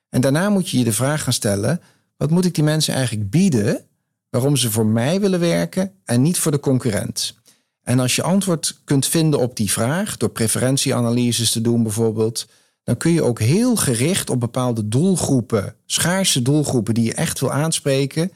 En 0.09 0.21
daarna 0.21 0.49
moet 0.49 0.69
je 0.69 0.79
je 0.79 0.85
de 0.85 0.93
vraag 0.93 1.23
gaan 1.23 1.33
stellen: 1.33 1.81
wat 2.17 2.31
moet 2.31 2.45
ik 2.45 2.55
die 2.55 2.65
mensen 2.65 2.95
eigenlijk 2.95 3.31
bieden 3.31 3.85
waarom 4.31 4.57
ze 4.57 4.71
voor 4.71 4.87
mij 4.87 5.21
willen 5.21 5.41
werken 5.41 5.93
en 6.05 6.23
niet 6.23 6.39
voor 6.39 6.53
de 6.53 6.61
concurrent? 6.61 7.35
En 7.83 8.01
als 8.01 8.17
je 8.17 8.23
antwoord 8.23 8.81
kunt 8.85 9.07
vinden 9.07 9.41
op 9.41 9.57
die 9.57 9.71
vraag, 9.71 10.17
door 10.17 10.31
preferentieanalyses 10.31 11.51
te 11.51 11.61
doen 11.61 11.83
bijvoorbeeld, 11.83 12.47
dan 12.85 12.97
kun 12.97 13.13
je 13.13 13.23
ook 13.23 13.41
heel 13.41 13.77
gericht 13.77 14.31
op 14.31 14.41
bepaalde 14.41 14.89
doelgroepen, 14.89 15.75
schaarse 15.87 16.43
doelgroepen 16.43 16.95
die 16.95 17.05
je 17.05 17.15
echt 17.15 17.41
wil 17.41 17.53
aanspreken, 17.53 18.33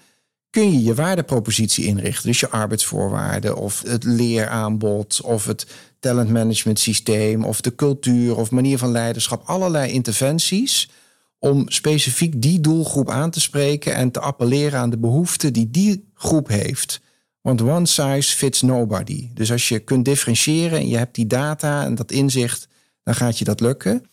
kun 0.51 0.73
je 0.73 0.83
je 0.83 0.95
waardepropositie 0.95 1.85
inrichten. 1.85 2.27
Dus 2.27 2.41
je 2.41 2.49
arbeidsvoorwaarden 2.49 3.57
of 3.57 3.83
het 3.87 4.05
leeraanbod 4.05 5.21
of 5.21 5.45
het 5.45 5.67
talentmanagement 6.01 6.79
systeem 6.79 7.45
of 7.45 7.61
de 7.61 7.75
cultuur 7.75 8.37
of 8.37 8.51
manier 8.51 8.79
van 8.79 8.91
leiderschap. 8.91 9.43
Allerlei 9.45 9.93
interventies 9.93 10.91
om 11.39 11.71
specifiek 11.71 12.43
die 12.43 12.61
doelgroep 12.61 13.11
aan 13.11 13.31
te 13.31 13.41
spreken 13.41 13.95
en 13.95 14.11
te 14.11 14.21
appelleren 14.21 14.79
aan 14.79 14.91
de 14.91 14.99
behoeften 14.99 15.53
die 15.53 15.71
die 15.71 16.11
groep 16.15 16.49
heeft. 16.49 17.01
Want 17.41 17.63
one 17.63 17.87
size 17.87 18.37
fits 18.37 18.63
nobody. 18.63 19.29
Dus 19.35 19.53
als 19.53 19.69
je 19.69 19.79
kunt 19.79 20.05
differentiëren 20.05 20.79
en 20.79 20.89
je 20.89 20.97
hebt 20.97 21.15
die 21.15 21.27
data 21.27 21.85
en 21.85 21.95
dat 21.95 22.13
inzicht, 22.13 22.69
dan 23.03 23.15
gaat 23.15 23.39
je 23.39 23.45
dat 23.45 23.61
lukken. 23.61 24.05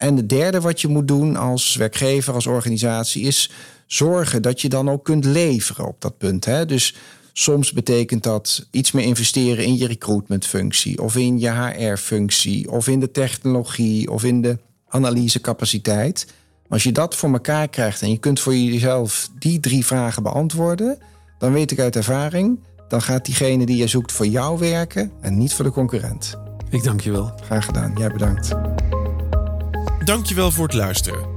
En 0.00 0.16
het 0.16 0.28
derde 0.28 0.60
wat 0.60 0.80
je 0.80 0.88
moet 0.88 1.08
doen 1.08 1.36
als 1.36 1.76
werkgever, 1.76 2.34
als 2.34 2.46
organisatie, 2.46 3.22
is 3.22 3.50
zorgen 3.86 4.42
dat 4.42 4.60
je 4.60 4.68
dan 4.68 4.90
ook 4.90 5.04
kunt 5.04 5.24
leveren 5.24 5.86
op 5.86 6.00
dat 6.00 6.18
punt. 6.18 6.44
Hè? 6.44 6.66
Dus 6.66 6.94
soms 7.32 7.72
betekent 7.72 8.22
dat 8.22 8.66
iets 8.70 8.92
meer 8.92 9.04
investeren 9.04 9.64
in 9.64 9.76
je 9.76 9.86
recruitmentfunctie, 9.86 11.02
of 11.02 11.16
in 11.16 11.38
je 11.38 11.50
HR-functie, 11.50 12.70
of 12.70 12.88
in 12.88 13.00
de 13.00 13.10
technologie, 13.10 14.10
of 14.10 14.24
in 14.24 14.42
de 14.42 14.58
analysecapaciteit. 14.88 16.26
Als 16.68 16.82
je 16.82 16.92
dat 16.92 17.16
voor 17.16 17.32
elkaar 17.32 17.68
krijgt 17.68 18.02
en 18.02 18.10
je 18.10 18.18
kunt 18.18 18.40
voor 18.40 18.56
jezelf 18.56 19.30
die 19.38 19.60
drie 19.60 19.86
vragen 19.86 20.22
beantwoorden, 20.22 20.98
dan 21.38 21.52
weet 21.52 21.70
ik 21.70 21.78
uit 21.78 21.96
ervaring, 21.96 22.58
dan 22.88 23.02
gaat 23.02 23.24
diegene 23.24 23.66
die 23.66 23.76
je 23.76 23.86
zoekt 23.86 24.12
voor 24.12 24.26
jou 24.26 24.58
werken 24.58 25.12
en 25.20 25.38
niet 25.38 25.54
voor 25.54 25.64
de 25.64 25.70
concurrent. 25.70 26.38
Ik 26.70 26.82
dank 26.82 27.00
je 27.00 27.10
wel. 27.10 27.32
Graag 27.42 27.64
gedaan. 27.64 27.92
Jij 27.98 28.10
bedankt. 28.10 28.50
Dankjewel 30.10 30.50
voor 30.50 30.66
het 30.66 30.74
luisteren. 30.74 31.28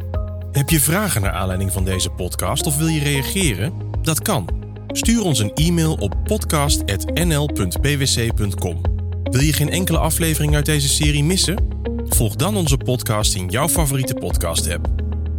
Heb 0.51 0.69
je 0.69 0.79
vragen 0.79 1.21
naar 1.21 1.31
aanleiding 1.31 1.71
van 1.71 1.85
deze 1.85 2.09
podcast 2.09 2.65
of 2.65 2.77
wil 2.77 2.87
je 2.87 2.99
reageren? 2.99 3.73
Dat 4.01 4.21
kan. 4.21 4.49
Stuur 4.87 5.23
ons 5.23 5.39
een 5.39 5.53
e-mail 5.53 5.93
op 5.93 6.15
podcast.nl.pwc.com. 6.23 8.81
Wil 9.23 9.41
je 9.41 9.53
geen 9.53 9.69
enkele 9.69 9.97
aflevering 9.97 10.55
uit 10.55 10.65
deze 10.65 10.89
serie 10.89 11.23
missen? 11.23 11.67
Volg 12.03 12.35
dan 12.35 12.55
onze 12.55 12.77
podcast 12.77 13.35
in 13.35 13.49
jouw 13.49 13.69
favoriete 13.69 14.13
podcast-app. 14.13 14.87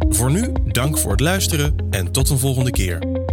Voor 0.09 0.31
nu, 0.31 0.51
dank 0.65 0.97
voor 0.97 1.11
het 1.11 1.19
luisteren 1.19 1.75
en 1.89 2.11
tot 2.11 2.29
een 2.29 2.39
volgende 2.39 2.71
keer. 2.71 3.24